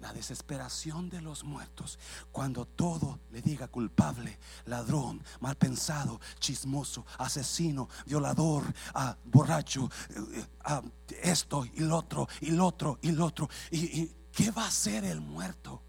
la 0.00 0.14
desesperación 0.14 1.10
de 1.10 1.20
los 1.20 1.44
muertos, 1.44 1.98
cuando 2.32 2.64
todo 2.64 3.20
le 3.32 3.42
diga 3.42 3.68
culpable, 3.68 4.38
ladrón, 4.64 5.22
mal 5.40 5.56
pensado, 5.56 6.18
chismoso, 6.38 7.04
asesino, 7.18 7.86
violador, 8.06 8.64
borracho, 9.24 9.90
eh, 10.08 10.80
esto 11.22 11.66
y 11.66 11.80
lo 11.80 11.98
otro, 11.98 12.26
y 12.40 12.50
lo 12.50 12.66
otro, 12.66 12.98
y 13.02 13.12
lo 13.12 13.26
otro. 13.26 13.50
¿Y, 13.70 14.00
y 14.00 14.16
qué 14.32 14.50
va 14.50 14.64
a 14.64 14.68
hacer 14.68 15.04
el 15.04 15.20
muerto? 15.20 15.82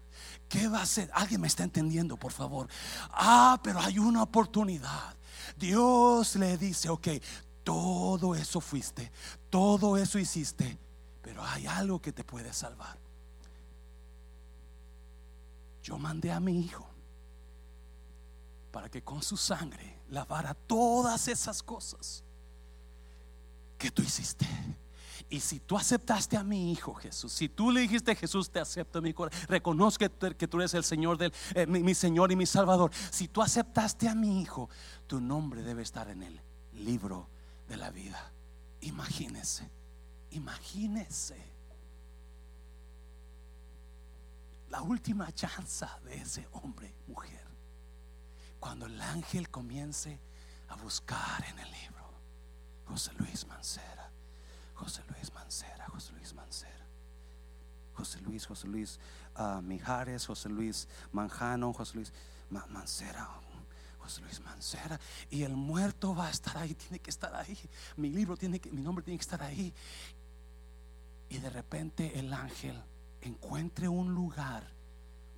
¿Qué 0.46 0.68
va 0.68 0.80
a 0.80 0.82
hacer? 0.82 1.10
Alguien 1.14 1.40
me 1.40 1.48
está 1.48 1.64
entendiendo, 1.64 2.18
por 2.18 2.32
favor. 2.32 2.68
Ah, 3.12 3.58
pero 3.64 3.80
hay 3.80 3.98
una 3.98 4.22
oportunidad. 4.22 5.16
Dios 5.56 6.36
le 6.36 6.58
dice, 6.58 6.90
ok, 6.90 7.08
todo 7.64 8.34
eso 8.34 8.60
fuiste, 8.60 9.10
todo 9.48 9.96
eso 9.96 10.18
hiciste, 10.18 10.78
pero 11.22 11.42
hay 11.44 11.66
algo 11.66 12.02
que 12.02 12.12
te 12.12 12.24
puede 12.24 12.52
salvar 12.52 12.98
yo 15.82 15.98
mandé 15.98 16.30
a 16.30 16.40
mi 16.40 16.60
hijo 16.60 16.88
para 18.70 18.88
que 18.88 19.02
con 19.02 19.22
su 19.22 19.36
sangre 19.36 19.98
lavara 20.08 20.54
todas 20.54 21.28
esas 21.28 21.62
cosas 21.62 22.24
que 23.76 23.90
tú 23.90 24.02
hiciste. 24.02 24.46
Y 25.28 25.40
si 25.40 25.60
tú 25.60 25.76
aceptaste 25.76 26.36
a 26.36 26.44
mi 26.44 26.72
hijo 26.72 26.94
Jesús, 26.94 27.32
si 27.32 27.48
tú 27.48 27.70
le 27.70 27.80
dijiste 27.80 28.14
Jesús, 28.14 28.50
te 28.50 28.60
acepto 28.60 28.98
en 28.98 29.04
mi 29.04 29.14
corazón, 29.14 29.40
reconozco 29.48 30.04
que 30.36 30.48
tú 30.48 30.58
eres 30.58 30.74
el 30.74 30.84
Señor, 30.84 31.18
del, 31.18 31.32
eh, 31.54 31.66
mi, 31.66 31.94
Señor 31.94 32.32
y 32.32 32.36
mi 32.36 32.46
Salvador. 32.46 32.90
Si 33.10 33.28
tú 33.28 33.42
aceptaste 33.42 34.08
a 34.08 34.14
mi 34.14 34.40
hijo, 34.40 34.68
tu 35.06 35.20
nombre 35.20 35.62
debe 35.62 35.82
estar 35.82 36.08
en 36.08 36.22
el 36.22 36.40
libro 36.72 37.28
de 37.68 37.76
la 37.76 37.90
vida. 37.90 38.32
Imagínese, 38.82 39.70
imagínese 40.32 41.36
la 44.68 44.82
última 44.82 45.30
chance 45.32 45.86
de 46.04 46.16
ese 46.16 46.48
hombre, 46.52 46.94
mujer. 47.06 47.46
Cuando 48.58 48.86
el 48.86 49.00
ángel 49.00 49.50
comience 49.50 50.18
a 50.68 50.76
buscar 50.76 51.44
en 51.46 51.58
el 51.58 51.70
libro, 51.70 52.10
José 52.86 53.12
Luis 53.18 53.46
Mancera, 53.46 54.10
José 54.74 55.02
Luis 55.08 55.32
Mancera, 55.34 55.86
José 55.88 56.12
Luis 56.12 56.32
Mancera, 56.32 56.86
José 57.92 58.20
Luis, 58.22 58.46
José 58.46 58.66
Luis 58.68 58.98
uh, 59.36 59.60
Mijares, 59.60 60.26
José 60.26 60.48
Luis 60.48 60.88
Manjano, 61.12 61.72
José 61.72 61.96
Luis 61.96 62.12
Mancera, 62.48 63.28
José 63.98 64.22
Luis 64.22 64.40
Mancera. 64.40 64.98
Y 65.30 65.42
el 65.42 65.54
muerto 65.54 66.14
va 66.14 66.28
a 66.28 66.30
estar 66.30 66.56
ahí, 66.56 66.74
tiene 66.74 66.98
que 66.98 67.10
estar 67.10 67.34
ahí. 67.34 67.58
Mi 67.96 68.10
libro 68.10 68.36
tiene 68.36 68.58
que, 68.58 68.70
mi 68.70 68.82
nombre 68.82 69.04
tiene 69.04 69.18
que 69.18 69.22
estar 69.22 69.42
ahí. 69.42 69.72
Y 71.32 71.38
de 71.38 71.48
repente 71.48 72.18
el 72.18 72.30
ángel 72.30 72.78
encuentre 73.22 73.88
un 73.88 74.14
lugar, 74.14 74.70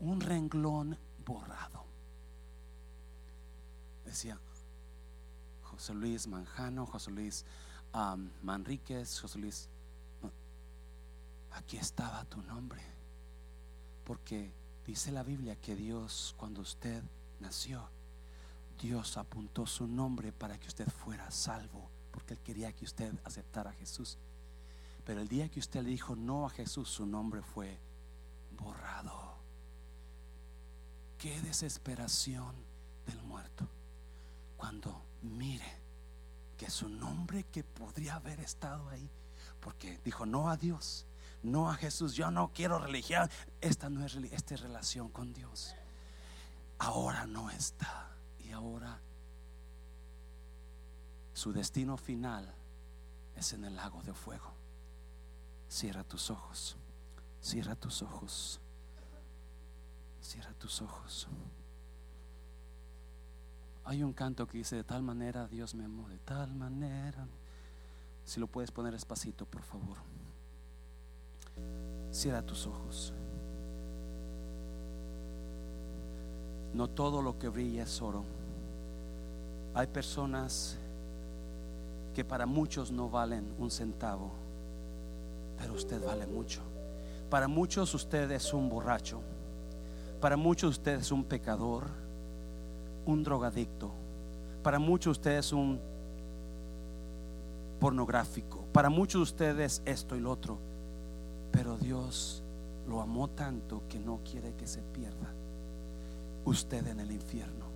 un 0.01 0.21
renglón 0.21 0.99
borrado. 1.25 1.85
Decía 4.05 4.37
José 5.63 5.95
Luis 5.95 6.27
Manjano, 6.27 6.85
José 6.85 7.13
Luis 7.13 7.45
Manríquez, 8.43 9.21
José 9.21 9.39
Luis. 9.39 9.69
Aquí 11.53 11.77
estaba 11.77 12.25
tu 12.25 12.43
nombre. 12.43 12.83
Porque 14.03 14.53
dice 14.85 15.13
la 15.13 15.23
Biblia 15.23 15.55
que 15.55 15.77
Dios, 15.77 16.35
cuando 16.37 16.63
usted 16.63 17.05
nació, 17.39 17.89
Dios 18.81 19.17
apuntó 19.17 19.65
su 19.65 19.87
nombre 19.87 20.33
para 20.33 20.59
que 20.59 20.67
usted 20.67 20.89
fuera 20.89 21.31
salvo, 21.31 21.89
porque 22.11 22.35
Él 22.35 22.41
quería 22.41 22.73
que 22.73 22.85
usted 22.85 23.15
aceptara 23.23 23.71
a 23.71 23.75
Jesús. 23.75 24.19
Pero 25.05 25.21
el 25.21 25.29
día 25.29 25.49
que 25.49 25.61
usted 25.61 25.83
le 25.83 25.91
dijo 25.91 26.17
no 26.17 26.47
a 26.47 26.51
Jesús, 26.51 26.89
su 26.89 27.07
nombre 27.07 27.43
fue 27.43 27.79
borrado. 28.53 29.35
Qué 31.19 31.41
desesperación 31.43 32.55
del 33.07 33.23
muerto 33.23 33.69
cuando 34.57 35.03
mire 35.23 35.85
que 36.57 36.71
su 36.71 36.89
nombre 36.89 37.45
que 37.45 37.65
podría 37.65 38.17
haber 38.17 38.41
estado 38.41 38.89
ahí, 38.89 39.11
porque 39.61 39.99
dijo 40.05 40.25
no 40.25 40.49
a 40.49 40.57
Dios, 40.57 41.07
no 41.43 41.71
a 41.71 41.75
Jesús, 41.75 42.15
yo 42.15 42.31
no 42.31 42.53
quiero 42.55 42.79
religión, 42.79 43.29
esta 43.61 43.91
no 43.91 44.05
es 44.05 44.15
esta 44.15 44.55
es 44.55 44.61
relación 44.61 45.11
con 45.11 45.33
Dios. 45.35 45.75
Ahora 46.79 47.27
no 47.27 47.51
está 47.51 48.11
y 48.39 48.53
ahora 48.53 49.01
su 51.35 51.53
destino 51.53 51.97
final 51.97 52.55
es 53.37 53.53
en 53.53 53.65
el 53.65 53.77
lago 53.77 54.03
de 54.03 54.15
fuego. 54.15 54.64
Cierra 55.75 56.05
tus 56.05 56.31
ojos. 56.31 56.77
Cierra 57.41 57.75
tus 57.75 58.01
ojos. 58.01 58.61
Cierra 60.21 60.53
tus 60.53 60.81
ojos. 60.81 61.27
Hay 63.83 64.05
un 64.05 64.13
canto 64.13 64.47
que 64.47 64.59
dice, 64.59 64.77
de 64.77 64.85
tal 64.85 65.03
manera 65.03 65.49
Dios 65.49 65.75
me 65.75 65.85
amó, 65.87 66.09
de 66.09 66.19
tal 66.19 66.55
manera. 66.55 67.27
Si 68.25 68.39
lo 68.39 68.47
puedes 68.47 68.71
poner 68.71 68.93
despacito, 68.93 69.47
por 69.47 69.63
favor. 69.63 69.97
Cierra 72.13 72.47
tus 72.47 72.69
ojos. 72.69 73.13
No 76.73 76.89
todo 76.89 77.21
lo 77.21 77.37
que 77.37 77.49
brilla 77.49 77.83
es 77.83 78.01
oro. 78.01 78.25
Hay 79.75 79.89
personas 79.89 80.79
que 82.15 82.25
para 82.25 82.47
muchos 82.47 82.93
no 82.93 83.11
valen 83.11 83.53
un 83.59 83.73
centavo 83.73 84.44
pero 85.59 85.75
usted 85.75 86.05
vale 86.05 86.27
mucho. 86.27 86.61
Para 87.31 87.49
muchos 87.49 87.95
usted 87.95 88.31
es 88.31 88.53
un 88.53 88.69
borracho. 88.69 89.21
Para 90.21 90.37
muchos 90.37 90.79
usted 90.79 91.01
es 91.01 91.11
un 91.11 91.25
pecador, 91.25 91.85
un 93.07 93.23
drogadicto. 93.23 93.91
Para 94.63 94.79
muchos 94.79 95.19
usted 95.19 95.39
es 95.39 95.53
un 95.53 95.81
pornográfico. 97.81 98.65
Para 98.73 98.89
muchos 98.89 99.21
usted 99.23 99.59
es 99.61 99.83
esto 99.85 100.17
y 100.17 100.21
lo 100.21 100.31
otro. 100.31 100.59
Pero 101.51 101.77
Dios 101.77 102.43
lo 102.89 103.01
amó 103.01 103.29
tanto 103.31 103.83
que 103.89 103.99
no 103.99 104.21
quiere 104.25 104.55
que 104.55 104.67
se 104.67 104.81
pierda 104.83 105.35
usted 106.45 106.87
en 106.87 107.01
el 107.01 107.11
infierno. 107.11 107.67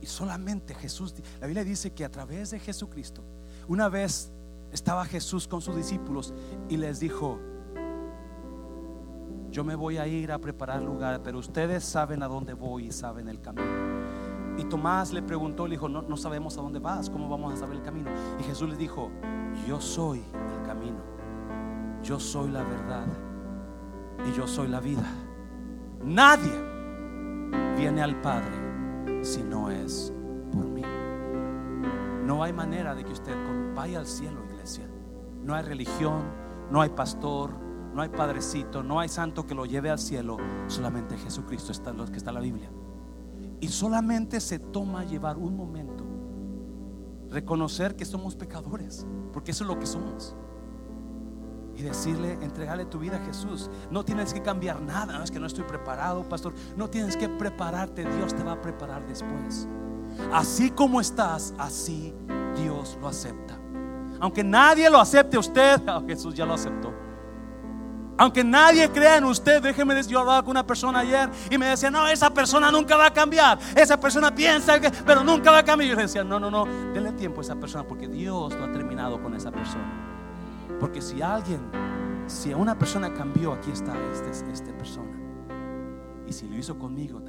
Y 0.00 0.06
solamente 0.06 0.74
Jesús, 0.74 1.14
la 1.40 1.46
Biblia 1.46 1.64
dice 1.64 1.92
que 1.92 2.04
a 2.04 2.10
través 2.10 2.50
de 2.50 2.58
Jesucristo, 2.58 3.22
una 3.68 3.88
vez 3.88 4.30
estaba 4.72 5.04
Jesús 5.04 5.46
con 5.46 5.60
sus 5.60 5.76
discípulos 5.76 6.34
y 6.68 6.78
les 6.78 6.98
dijo, 6.98 7.38
yo 9.50 9.64
me 9.64 9.74
voy 9.74 9.98
a 9.98 10.06
ir 10.06 10.32
a 10.32 10.38
preparar 10.38 10.82
lugar, 10.82 11.22
pero 11.22 11.38
ustedes 11.38 11.84
saben 11.84 12.22
a 12.22 12.28
dónde 12.28 12.54
voy 12.54 12.86
y 12.86 12.92
saben 12.92 13.28
el 13.28 13.40
camino. 13.40 13.68
Y 14.56 14.64
Tomás 14.64 15.12
le 15.12 15.22
preguntó, 15.22 15.66
le 15.66 15.72
dijo, 15.72 15.88
no, 15.88 16.02
no 16.02 16.16
sabemos 16.16 16.56
a 16.56 16.62
dónde 16.62 16.78
vas, 16.78 17.10
¿cómo 17.10 17.28
vamos 17.28 17.52
a 17.52 17.56
saber 17.56 17.76
el 17.76 17.82
camino? 17.82 18.10
Y 18.40 18.42
Jesús 18.44 18.68
le 18.68 18.76
dijo, 18.76 19.10
yo 19.68 19.80
soy 19.80 20.20
el 20.20 20.66
camino, 20.66 21.00
yo 22.02 22.18
soy 22.18 22.50
la 22.50 22.62
verdad 22.62 23.06
y 24.26 24.32
yo 24.36 24.46
soy 24.46 24.68
la 24.68 24.80
vida. 24.80 25.04
Nadie 26.02 26.52
viene 27.76 28.02
al 28.02 28.20
Padre 28.22 29.22
si 29.22 29.42
no 29.42 29.70
es 29.70 30.12
por 30.50 30.64
mí. 30.64 30.82
No 32.24 32.42
hay 32.42 32.52
manera 32.52 32.94
de 32.94 33.04
que 33.04 33.12
usted 33.12 33.34
vaya 33.74 33.98
al 33.98 34.06
cielo. 34.06 34.51
No 35.42 35.54
hay 35.54 35.62
religión, 35.62 36.22
no 36.70 36.80
hay 36.80 36.90
pastor, 36.90 37.50
no 37.94 38.02
hay 38.02 38.08
padrecito, 38.08 38.82
no 38.82 39.00
hay 39.00 39.08
santo 39.08 39.46
que 39.46 39.54
lo 39.54 39.66
lleve 39.66 39.90
al 39.90 39.98
cielo. 39.98 40.38
Solamente 40.66 41.16
Jesucristo 41.18 41.72
está 41.72 41.92
lo 41.92 42.06
que 42.06 42.16
está 42.16 42.30
en 42.30 42.34
la 42.34 42.40
Biblia. 42.40 42.70
Y 43.60 43.68
solamente 43.68 44.40
se 44.40 44.58
toma 44.58 45.04
llevar 45.04 45.36
un 45.36 45.56
momento, 45.56 46.04
reconocer 47.30 47.94
que 47.94 48.04
somos 48.04 48.34
pecadores, 48.34 49.06
porque 49.32 49.52
eso 49.52 49.64
es 49.64 49.68
lo 49.68 49.78
que 49.78 49.86
somos. 49.86 50.34
Y 51.76 51.82
decirle, 51.82 52.32
entregarle 52.42 52.84
tu 52.84 52.98
vida 52.98 53.16
a 53.16 53.24
Jesús. 53.24 53.70
No 53.90 54.04
tienes 54.04 54.34
que 54.34 54.42
cambiar 54.42 54.80
nada, 54.82 55.16
no 55.16 55.24
es 55.24 55.30
que 55.30 55.40
no 55.40 55.46
estoy 55.46 55.64
preparado, 55.64 56.28
pastor. 56.28 56.54
No 56.76 56.90
tienes 56.90 57.16
que 57.16 57.28
prepararte, 57.28 58.04
Dios 58.16 58.34
te 58.34 58.42
va 58.42 58.52
a 58.52 58.60
preparar 58.60 59.06
después. 59.06 59.68
Así 60.32 60.70
como 60.70 61.00
estás, 61.00 61.54
así 61.58 62.12
Dios 62.56 62.98
lo 63.00 63.08
acepta. 63.08 63.61
Aunque 64.22 64.44
nadie 64.44 64.88
lo 64.88 65.00
acepte 65.00 65.36
usted, 65.36 65.82
oh, 65.88 66.06
Jesús 66.06 66.32
ya 66.32 66.46
lo 66.46 66.54
aceptó. 66.54 66.94
Aunque 68.16 68.44
nadie 68.44 68.88
crea 68.88 69.16
en 69.16 69.24
usted, 69.24 69.60
déjeme 69.60 69.96
decir, 69.96 70.12
yo 70.12 70.20
hablaba 70.20 70.42
con 70.42 70.52
una 70.52 70.64
persona 70.64 71.00
ayer 71.00 71.28
y 71.50 71.58
me 71.58 71.66
decía, 71.66 71.90
no, 71.90 72.06
esa 72.06 72.30
persona 72.30 72.70
nunca 72.70 72.96
va 72.96 73.06
a 73.06 73.12
cambiar. 73.12 73.58
Esa 73.74 73.98
persona 73.98 74.32
piensa 74.32 74.78
que, 74.80 74.92
pero 75.04 75.24
nunca 75.24 75.50
va 75.50 75.58
a 75.58 75.64
cambiar. 75.64 75.90
Yo 75.90 75.96
le 75.96 76.02
decía, 76.02 76.22
no, 76.22 76.38
no, 76.38 76.52
no, 76.52 76.66
denle 76.94 77.10
tiempo 77.14 77.40
a 77.40 77.42
esa 77.42 77.56
persona 77.56 77.82
porque 77.82 78.06
Dios 78.06 78.54
no 78.54 78.66
ha 78.66 78.70
terminado 78.70 79.20
con 79.20 79.34
esa 79.34 79.50
persona. 79.50 79.90
Porque 80.78 81.02
si 81.02 81.20
alguien, 81.20 81.60
si 82.28 82.54
una 82.54 82.78
persona 82.78 83.12
cambió, 83.12 83.52
aquí 83.52 83.72
está 83.72 83.92
esta 84.12 84.30
este 84.52 84.72
persona. 84.72 85.18
Y 86.28 86.32
si 86.32 86.46
lo 86.46 86.56
hizo 86.56 86.78
conmigo, 86.78 87.20